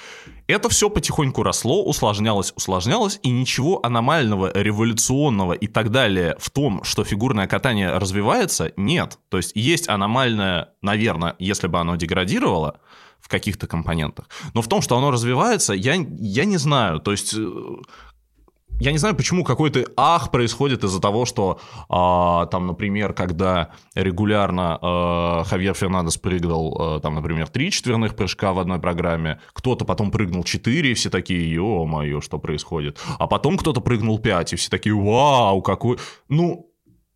[0.47, 6.83] Это все потихоньку росло, усложнялось, усложнялось, и ничего аномального, революционного и так далее в том,
[6.83, 9.17] что фигурное катание развивается, нет.
[9.29, 12.79] То есть есть аномальное, наверное, если бы оно деградировало,
[13.23, 14.29] в каких-то компонентах.
[14.53, 16.99] Но в том, что оно развивается, я, я не знаю.
[16.99, 17.75] То есть э,
[18.79, 24.77] я не знаю, почему какой-то ах происходит из-за того, что а, там, например, когда регулярно
[24.81, 30.11] а, Хавьер Фернандес прыгал, а, там, например, три четверных прыжка в одной программе, кто-то потом
[30.11, 32.99] прыгнул четыре, и все такие, ё-моё, что происходит?
[33.19, 35.97] А потом кто-то прыгнул пять, и все такие, вау, какой...
[36.27, 36.72] Ну,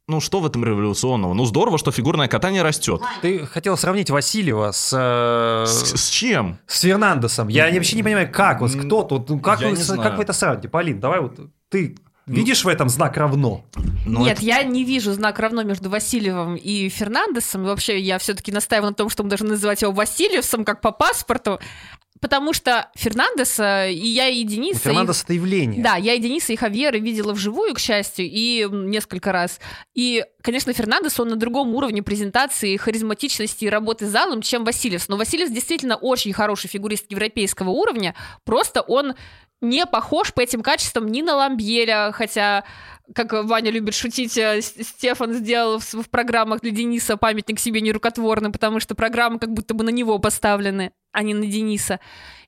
[0.08, 1.34] ну что в этом революционного?
[1.34, 3.02] Ну здорово, что фигурное катание растет.
[3.22, 6.58] Ты хотел сравнить Васильева с, э, С, с чем?
[6.66, 7.50] с Фернандесом.
[7.50, 10.24] Я вообще не понимаю, как, вот кто тут, ну, как, Я вы, с- как вы
[10.24, 10.70] это сравните?
[10.70, 11.38] Полин, давай вот
[11.70, 13.66] ты видишь в этом знак равно?
[14.06, 17.64] Ну, Нет, это- я не вижу знак равно между Васильевым и Фернандесом.
[17.64, 20.92] И вообще, я все-таки настаиваю на том, что мы должны называть его Васильевсом, как по
[20.92, 21.60] паспорту.
[22.20, 24.78] Потому что Фернандеса и я, и Денис...
[24.78, 25.84] У Фернандеса это явление.
[25.84, 29.60] Да, я и Дениса, и Хавьера видела вживую, к счастью, и несколько раз.
[29.94, 35.08] И, конечно, Фернандес, он на другом уровне презентации, харизматичности и работы с залом, чем Васильев.
[35.10, 38.16] Но Васильев действительно очень хороший фигурист европейского уровня,
[38.46, 39.14] просто он
[39.62, 42.64] не похож по этим качествам ни на Ламбьеля, хотя,
[43.14, 48.52] как Ваня любит шутить, э, Стефан сделал в, в программах для Дениса памятник себе нерукотворный,
[48.52, 52.00] потому что программы как будто бы на него поставлены, а не на Дениса.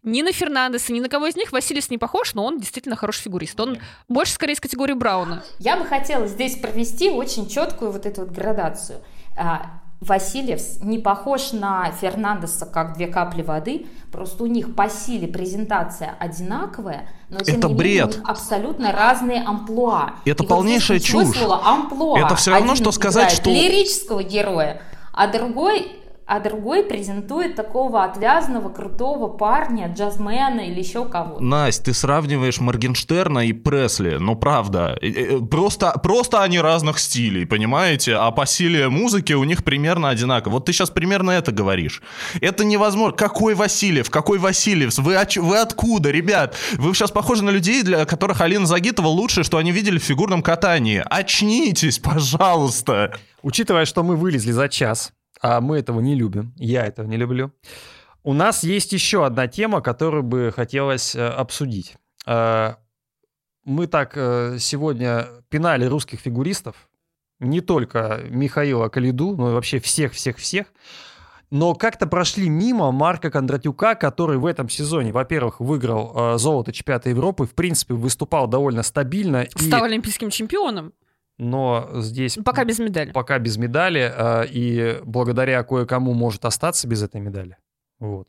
[0.03, 3.23] Ни на Фернандеса, ни на кого из них Васильев не похож, но он действительно хороший
[3.23, 3.59] фигурист.
[3.59, 5.43] Он больше скорее из категории Брауна.
[5.59, 9.01] Я бы хотела здесь провести очень четкую вот эту вот градацию.
[10.01, 16.15] Васильевс не похож на Фернандеса как две капли воды, просто у них по силе презентация
[16.19, 18.15] одинаковая, но тем Это не менее бред.
[18.17, 20.13] них абсолютно разные амплуа.
[20.23, 21.37] Это И вот полнейшая ключевое чушь.
[21.37, 22.17] слово амплуа.
[22.19, 24.81] Это всё равно, Один что сказать, что- лирического героя,
[25.11, 25.91] а другой
[26.29, 31.43] а другой презентует такого отвязного, крутого парня, джазмена или еще кого-то.
[31.43, 34.95] Настя, ты сравниваешь Моргенштерна и Пресли, ну правда.
[35.01, 38.15] Э, э, Просто, просто они разных стилей, понимаете?
[38.15, 40.53] А по силе музыки у них примерно одинаково.
[40.53, 42.03] Вот ты сейчас примерно это говоришь.
[42.41, 43.17] Это невозможно.
[43.17, 44.11] Какой Васильев?
[44.11, 44.95] Какой Васильев?
[44.99, 46.55] Вы, оч- вы откуда, ребят?
[46.73, 50.43] Вы сейчас похожи на людей, для которых Алина Загитова лучшее, что они видели в фигурном
[50.43, 51.03] катании.
[51.09, 53.13] Очнитесь, пожалуйста.
[53.41, 55.11] Учитывая, что мы вылезли за час,
[55.41, 57.51] а мы этого не любим, я этого не люблю,
[58.23, 61.95] у нас есть еще одна тема, которую бы хотелось э, обсудить.
[62.27, 62.75] Э,
[63.65, 66.75] Мы так э, сегодня пинали русских фигуристов,
[67.39, 70.65] не только Михаила Калиду, но и вообще всех-всех-всех.
[71.51, 77.09] Но как-то прошли мимо Марка Кондратюка, который в этом сезоне, во-первых, выиграл э, золото чемпионата
[77.09, 79.43] Европы, в принципе, выступал довольно стабильно.
[79.43, 80.93] и- Стал олимпийским чемпионом,
[81.39, 83.11] но здесь пока без медали.
[83.11, 87.57] пока без медали, э, и благодаря кое-кому может остаться без этой медали.
[87.99, 88.27] Вот.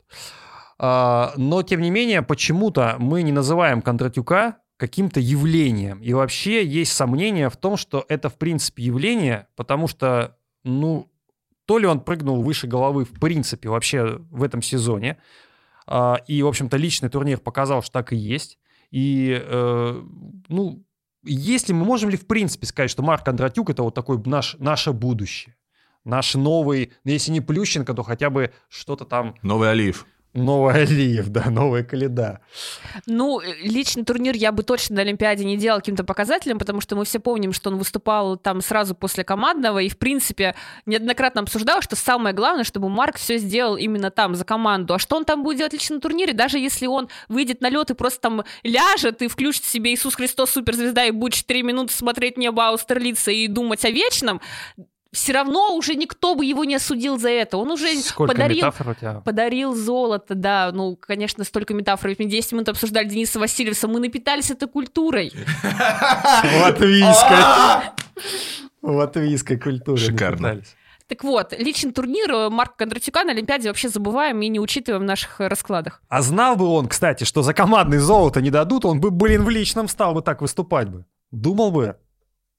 [0.79, 6.01] А, Но, тем не менее, почему-то мы не называем Кондратюка каким-то явлением.
[6.01, 11.07] И вообще есть сомнение в том, что это, в принципе, явление, потому что, ну,
[11.65, 15.17] то ли он прыгнул выше головы, в принципе, вообще в этом сезоне,
[15.85, 18.57] а, и, в общем-то, личный турнир показал, что так и есть.
[18.89, 20.01] И, э,
[20.47, 20.83] ну,
[21.23, 24.91] если мы можем ли в принципе сказать, что Марк Кондратюк это вот такой наш, наше
[24.91, 25.55] будущее?
[26.03, 30.07] Наш новый, ну, если не Плющенко, то хотя бы что-то там Новый Олив.
[30.33, 32.39] Новый Алиев, да, новая Каледа.
[33.05, 36.95] Ну, э, личный турнир я бы точно на Олимпиаде не делал каким-то показателем, потому что
[36.95, 40.55] мы все помним, что он выступал там сразу после командного, и, в принципе,
[40.85, 44.93] неоднократно обсуждал, что самое главное, чтобы Марк все сделал именно там, за команду.
[44.93, 47.91] А что он там будет делать лично на турнире, даже если он выйдет на лед
[47.91, 52.37] и просто там ляжет и включит себе Иисус Христос суперзвезда и будет 4 минуты смотреть
[52.37, 54.41] небо Аустерлица и думать о вечном,
[55.11, 57.57] все равно уже никто бы его не осудил за это.
[57.57, 59.13] Он уже Сколько подарил метафор у тебя?
[59.15, 60.71] Подарил золото, да.
[60.73, 62.09] Ну, конечно, столько метафор.
[62.09, 63.87] Ведь мы 10 минут обсуждали Дениса Васильевса.
[63.87, 65.33] Мы напитались этой культурой.
[66.61, 67.37] Латвийской.
[68.81, 69.97] Латвийской культуры.
[69.97, 70.61] Шикарно.
[71.07, 75.05] Так вот, личный турнир э, Марка Кондратюка на Олимпиаде вообще забываем и не учитываем в
[75.05, 76.01] наших э, раскладах.
[76.07, 79.49] А знал бы он, кстати, что за командное золото не дадут, он бы, блин, в
[79.49, 81.03] личном стал бы так выступать бы.
[81.31, 81.97] Думал бы.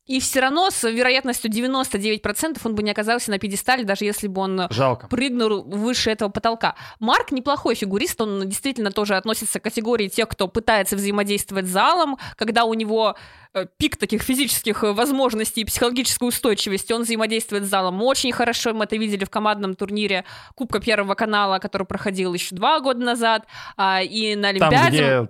[0.07, 4.41] И все равно с вероятностью 99% он бы не оказался на пьедестале, даже если бы
[4.41, 5.07] он Жалко.
[5.07, 6.75] прыгнул выше этого потолка.
[6.99, 12.19] Марк неплохой фигурист, он действительно тоже относится к категории тех, кто пытается взаимодействовать с залом,
[12.37, 13.15] когда у него
[13.55, 18.75] э, пик таких физических э, возможностей и психологической устойчивости, он взаимодействует с залом очень хорошо,
[18.75, 20.25] мы это видели в командном турнире
[20.57, 23.47] Кубка Первого канала, который проходил еще два года назад,
[23.77, 25.29] а, и на Там, Олимпиаде где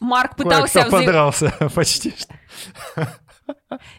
[0.00, 0.80] Марк пытался...
[0.80, 2.34] взаим- подрался почти что.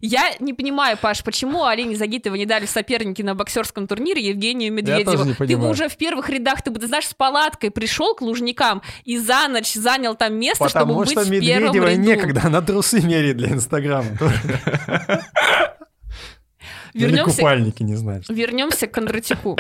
[0.01, 4.71] Я не понимаю, Паш, почему Алине Загитовой не дали в соперники на боксерском турнире Евгению
[4.73, 5.11] Медведеву?
[5.11, 5.71] ты бы понимаю.
[5.71, 9.47] уже в первых рядах, ты бы, ты знаешь, с палаткой пришел к Лужникам и за
[9.47, 12.01] ночь занял там место, чтобы Потому быть что в первом Медведева ряду.
[12.01, 14.09] некогда, она трусы меряет для Инстаграма.
[16.93, 18.23] Или Вернемся, купальники, не знаю.
[18.27, 19.57] вернемся к Кондратюку.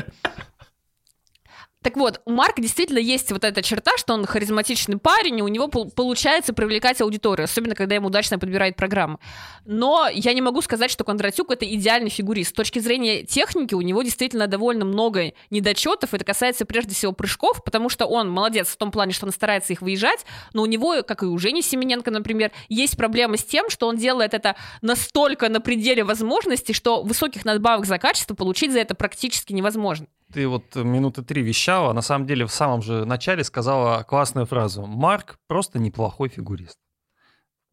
[1.87, 5.47] Так вот, у Марка действительно есть вот эта черта, что он харизматичный парень, и у
[5.47, 9.19] него пол- получается привлекать аудиторию, особенно когда ему удачно подбирает программы.
[9.63, 12.49] Но я не могу сказать, что Кондратюк это идеальный фигурист.
[12.49, 16.13] С точки зрения техники у него действительно довольно много недочетов.
[16.13, 19.71] Это касается прежде всего прыжков, потому что он молодец в том плане, что он старается
[19.71, 23.69] их выезжать, но у него, как и у Жени Семененко, например, есть проблема с тем,
[23.69, 28.79] что он делает это настолько на пределе возможностей, что высоких надбавок за качество получить за
[28.79, 30.07] это практически невозможно.
[30.33, 34.85] Ты вот минуты три вещала, на самом деле в самом же начале сказала классную фразу.
[34.85, 36.77] Марк просто неплохой фигурист.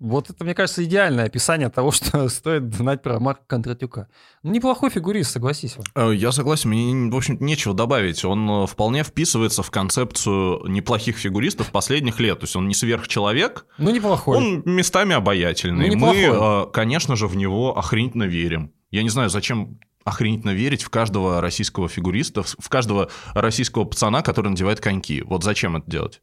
[0.00, 4.08] Вот это, мне кажется, идеальное описание того, что стоит знать про Марка Кондратюка.
[4.42, 5.76] Ну, неплохой фигурист, согласись.
[5.78, 5.84] он.
[6.10, 8.24] Э, Я согласен, мне, в общем нечего добавить.
[8.24, 12.40] Он э, вполне вписывается в концепцию неплохих фигуристов последних лет.
[12.40, 14.36] То есть он не сверхчеловек, Ну, неплохой.
[14.36, 15.88] он местами обаятельный.
[15.90, 16.66] Ну, Мы, неплохой.
[16.68, 18.72] э, конечно же, в него охренительно верим.
[18.90, 24.48] Я не знаю, зачем охренительно верить в каждого российского фигуриста, в каждого российского пацана, который
[24.50, 25.22] надевает коньки.
[25.22, 26.20] Вот зачем это делать?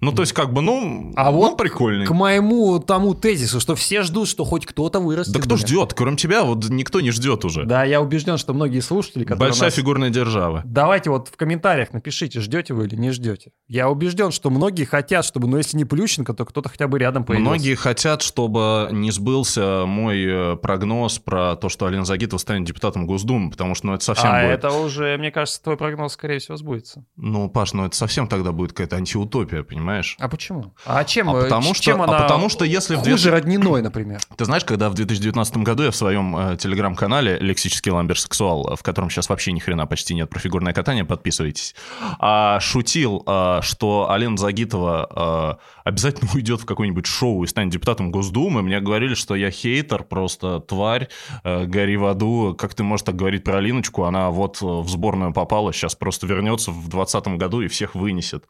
[0.00, 2.06] Ну, то есть, как бы, ну, А ну, вот прикольный.
[2.06, 5.34] К моему тому тезису, что все ждут, что хоть кто-то вырастет.
[5.34, 5.66] Да кто блин.
[5.66, 5.94] ждет?
[5.94, 7.64] Кроме тебя, вот никто не ждет уже.
[7.64, 10.62] Да, я убежден, что многие слушатели, которые Большая нас- фигурная держава.
[10.64, 13.50] Давайте вот в комментариях напишите, ждете вы или не ждете.
[13.66, 17.24] Я убежден, что многие хотят, чтобы, ну если не Плющенко, то кто-то хотя бы рядом
[17.24, 17.50] появился.
[17.50, 23.06] Многие хотят, чтобы не сбылся мой э, прогноз про то, что Алина Загитова станет депутатом
[23.06, 24.64] Госдумы, потому что ну, это совсем а будет...
[24.64, 27.04] это уже, мне кажется, твой прогноз, скорее всего, сбудется.
[27.16, 29.87] Ну, Паш, ну это совсем тогда будет какая-то антиутопия, понимаешь?
[30.18, 30.72] А почему?
[30.84, 33.28] А чем, А э, потому, чем что, она а потому что если в хуже 2000
[33.28, 34.20] родниной, например?
[34.36, 38.82] Ты знаешь, когда в 2019 году я в своем э, телеграм-канале «Лексический ламберсексуал», э, в
[38.82, 41.74] котором сейчас вообще ни хрена почти нет про фигурное катание, подписывайтесь,
[42.18, 48.10] а, шутил, а, что Алена Загитова а, обязательно уйдет в какое-нибудь шоу и станет депутатом
[48.10, 51.08] Госдумы, мне говорили, что я хейтер, просто тварь,
[51.44, 52.54] э, гори в аду.
[52.58, 54.04] Как ты можешь так говорить про Алиночку?
[54.04, 58.44] Она вот в сборную попала, сейчас просто вернется в 2020 году и всех вынесет.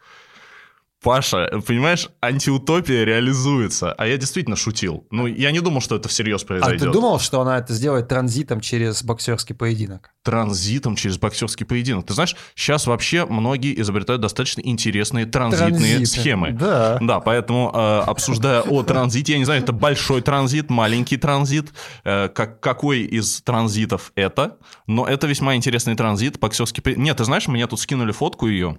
[1.02, 3.92] Паша, понимаешь, антиутопия реализуется.
[3.92, 5.06] А я действительно шутил.
[5.12, 6.80] Ну, я не думал, что это всерьез А произойдет.
[6.80, 10.10] ты думал, что она это сделает транзитом через боксерский поединок?
[10.24, 12.06] Транзитом через боксерский поединок.
[12.06, 16.06] Ты знаешь, сейчас вообще многие изобретают достаточно интересные транзитные Транзиты.
[16.06, 16.50] схемы.
[16.52, 16.98] Да.
[17.00, 21.72] Да, поэтому, э, обсуждая о транзите, я не знаю, это большой транзит, маленький транзит,
[22.04, 24.56] э, как, какой из транзитов это,
[24.88, 26.82] но это весьма интересный транзит, боксерский...
[26.82, 28.78] при- Нет, ты знаешь, мне тут скинули фотку ее,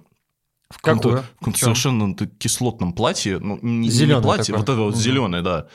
[0.70, 1.22] в каком-то, Какую?
[1.24, 4.58] в каком-то совершенно т- кислотном платье, ну, не, не Зелёное платье, такое.
[4.60, 5.00] вот это вот Мгм.
[5.00, 5.66] зеленое, да.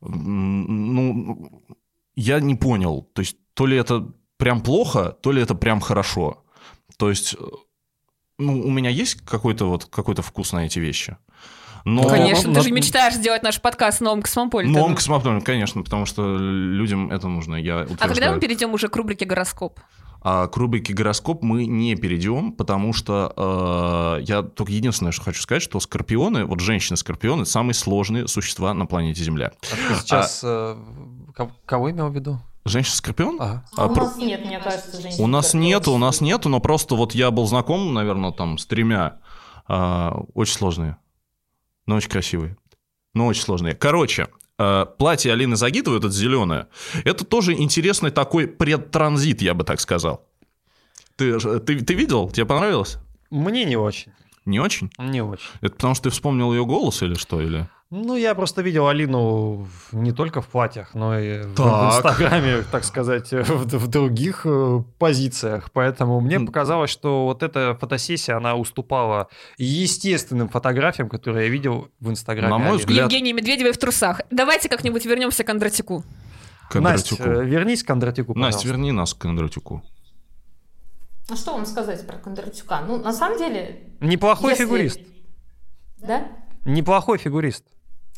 [0.00, 1.62] Ну,
[2.16, 6.44] я не понял, то есть то ли это прям плохо, то ли это прям хорошо.
[6.96, 7.42] То есть, э,
[8.38, 11.16] ну, у меня есть какой-то вот какой-то вкус на эти вещи.
[11.84, 12.06] Но...
[12.08, 14.90] Конечно, но- ты же но- мечтаешь сделать наш подкаст новым космополитеном.
[14.90, 18.34] Ну, космополитен, конечно, потому что людям это нужно, я а когда утверждаю.
[18.34, 19.80] мы перейдем уже к рубрике «Гороскоп»?
[20.22, 23.32] А к рубрике «Гороскоп» мы не перейдем, потому что
[24.20, 28.84] э, я только единственное, что хочу сказать, что скорпионы, вот женщины-скорпионы, самые сложные существа на
[28.86, 29.52] планете Земля.
[29.62, 30.76] А ты сейчас э,
[31.34, 32.38] ко- кого имел в виду?
[32.66, 33.38] Женщина-скорпион?
[33.40, 33.64] А.
[33.76, 35.24] А у про- нас нет, мне кажется, женщин.
[35.24, 38.66] У нас нету, у нас нету, но просто вот я был знаком, наверное, там с
[38.66, 39.20] тремя.
[39.66, 40.96] а, очень сложные,
[41.86, 42.56] но очень красивые.
[43.14, 43.74] Но очень сложные.
[43.74, 44.30] Короче, а,
[44.98, 46.68] платье Алины Загитовой, это зеленое,
[47.04, 50.26] это тоже интересный такой предтранзит, я бы так сказал.
[51.16, 52.30] Ты, ты, ты видел?
[52.30, 52.98] Тебе понравилось?
[53.30, 54.12] Мне не очень.
[54.46, 54.90] Не очень?
[54.98, 55.44] Не очень.
[55.60, 57.40] Это потому что ты вспомнил ее голос или что?
[57.40, 57.68] Или?
[57.92, 61.96] Ну, я просто видел Алину не только в платьях, но и в- в Так.
[61.96, 65.72] Инстаграме, так сказать, в, в других э, позициях.
[65.72, 69.26] Поэтому мне показалось, что вот эта фотосессия, она уступала
[69.58, 72.50] естественным фотографиям, которые я видел в Инстаграме.
[72.50, 72.78] На мой Алины.
[72.84, 74.20] взгляд- Евгений Медведевой в трусах.
[74.30, 76.04] Давайте как-нибудь вернемся к Кондратюку.
[76.72, 79.82] Настя, э, вернись к Кондратюку, Настя, верни нас к Кондратюку.
[81.28, 82.82] А что вам сказать про Кондратюка?
[82.82, 83.80] Ну, на самом деле...
[83.98, 85.00] Неплохой если- фигурист.
[85.98, 86.28] Да?
[86.64, 87.64] Неплохой фигурист.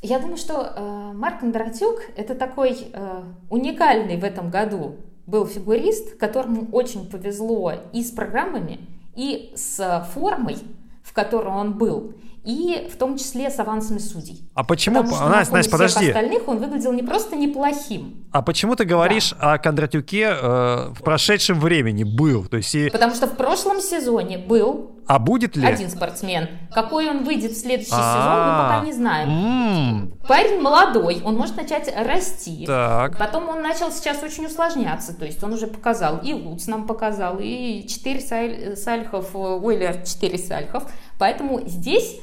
[0.03, 4.97] Я думаю, что э, Марк Кондратюк это такой э, уникальный в этом году
[5.27, 8.81] был фигурист, которому очень повезло и с программами,
[9.15, 10.57] и с формой,
[11.05, 12.15] в которой он был
[12.45, 14.51] и в том числе с авансами судей.
[14.55, 16.07] А почему, Потому что Настя, на Настя, подожди.
[16.09, 21.61] остальных он выглядел не просто неплохим, А почему ты говоришь о Кондратюке э, в прошедшем
[21.61, 22.45] времени был?
[22.47, 25.67] То есть, и- потому что в прошлом сезоне был а будет ли?
[25.67, 26.49] один спортсмен.
[26.73, 28.63] Какой он выйдет в следующий сезон, А.
[28.63, 29.29] мы пока не знаем.
[29.31, 32.65] М, Парень молодой, он может начать расти.
[32.67, 33.19] Так.
[33.19, 37.39] Потом он начал сейчас очень усложняться, то есть он уже показал, и Луц нам показал,
[37.41, 40.85] и 4 саль- сальхов, Ойлер 4 сальхов,
[41.19, 42.21] поэтому здесь,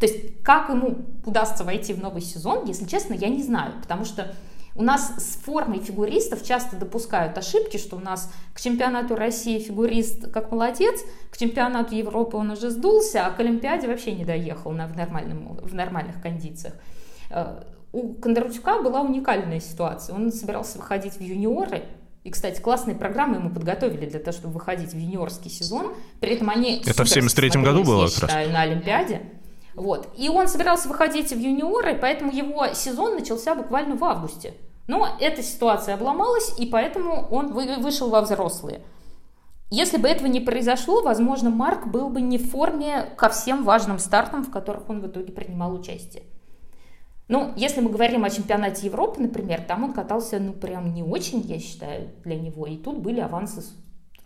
[0.00, 4.04] то есть как ему удастся войти в новый сезон, если честно, я не знаю, потому
[4.04, 4.34] что
[4.74, 10.30] у нас с формой фигуристов часто допускают ошибки, что у нас к чемпионату России фигурист
[10.30, 14.86] как молодец, к чемпионату Европы он уже сдулся, а к Олимпиаде вообще не доехал на,
[14.86, 16.74] в, нормальном, в нормальных кондициях.
[17.30, 20.14] Э, У Кондратюка была уникальная ситуация.
[20.14, 21.82] Он собирался выходить в юниоры,
[22.22, 25.94] и, кстати, классные программы ему подготовили для того, чтобы выходить в юниорский сезон.
[26.20, 28.30] При этом они Это в супер 73-м году было как раз?
[28.30, 29.22] считаю, на Олимпиаде.
[29.74, 30.08] Вот.
[30.16, 34.54] И он собирался выходить в юниоры, поэтому его сезон начался буквально в августе.
[34.86, 38.82] Но эта ситуация обломалась, и поэтому он вы- вышел во взрослые.
[39.70, 44.00] Если бы этого не произошло, возможно, Марк был бы не в форме ко всем важным
[44.00, 46.24] стартам, в которых он в итоге принимал участие.
[47.28, 51.38] Ну, если мы говорим о чемпионате Европы, например, там он катался, ну, прям не очень,
[51.42, 52.66] я считаю, для него.
[52.66, 53.62] И тут были авансы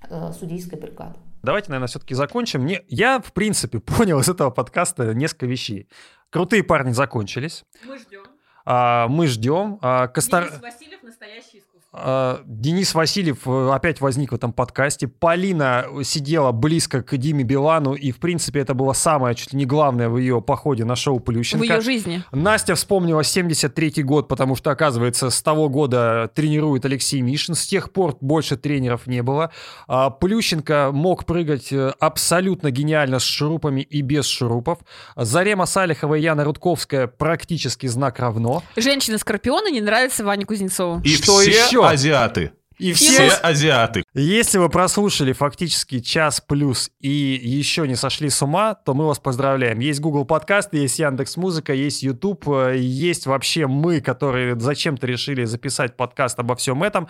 [0.08, 1.18] э, судейской бригады.
[1.44, 2.62] Давайте, наверное, все-таки закончим.
[2.62, 5.88] Мне, я, в принципе, понял из этого подкаста несколько вещей.
[6.30, 7.64] Крутые парни закончились.
[7.84, 8.22] Мы ждем.
[8.64, 9.78] А, мы ждем.
[9.82, 11.62] А, Костар- Васильев настоящий
[11.94, 15.06] Денис Васильев э, опять возник в этом подкасте.
[15.06, 19.64] Полина сидела близко к Диме Билану, и, в принципе, это было самое, чуть ли не
[19.64, 21.64] главное в ее походе на шоу В Плющенко.
[21.64, 22.24] ее жизни.
[22.32, 27.54] Настя вспомнила 73-й год, потому что, оказывается, с того года тренирует Алексей Мишин.
[27.54, 29.52] С тех пор больше тренеров не было.
[29.86, 34.78] А, Плющенко мог прыгать э, абсолютно гениально с шурупами и без шурупов.
[35.14, 38.64] Зарема Салихова и Яна Рудковская практически знак равно.
[38.76, 41.00] Женщина-скорпиона не нравится Ване Кузнецову.
[41.04, 41.83] И Что все еще?
[41.88, 42.52] Азиаты.
[42.78, 44.02] И Все азиаты.
[44.14, 49.20] Если вы прослушали фактически час плюс и еще не сошли с ума, то мы вас
[49.20, 49.78] поздравляем.
[49.78, 55.44] Есть Google подкаст, есть Яндекс Музыка, есть YouTube, э, есть вообще мы, которые зачем-то решили
[55.44, 57.08] записать подкаст обо всем этом.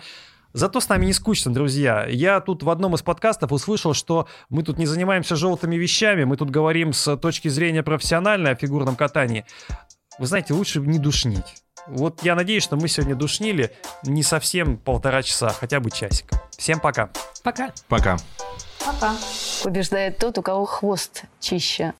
[0.53, 2.05] Зато с нами не скучно, друзья.
[2.07, 6.37] Я тут в одном из подкастов услышал, что мы тут не занимаемся желтыми вещами, мы
[6.37, 9.45] тут говорим с точки зрения профессиональной о фигурном катании.
[10.19, 11.64] Вы знаете, лучше не душнить.
[11.87, 13.71] Вот я надеюсь, что мы сегодня душнили
[14.03, 16.31] не совсем полтора часа, хотя бы часик.
[16.57, 17.09] Всем пока.
[17.43, 17.71] Пока.
[17.87, 18.17] Пока.
[18.83, 19.15] Пока.
[19.63, 21.93] Побеждает тот, у кого хвост чище.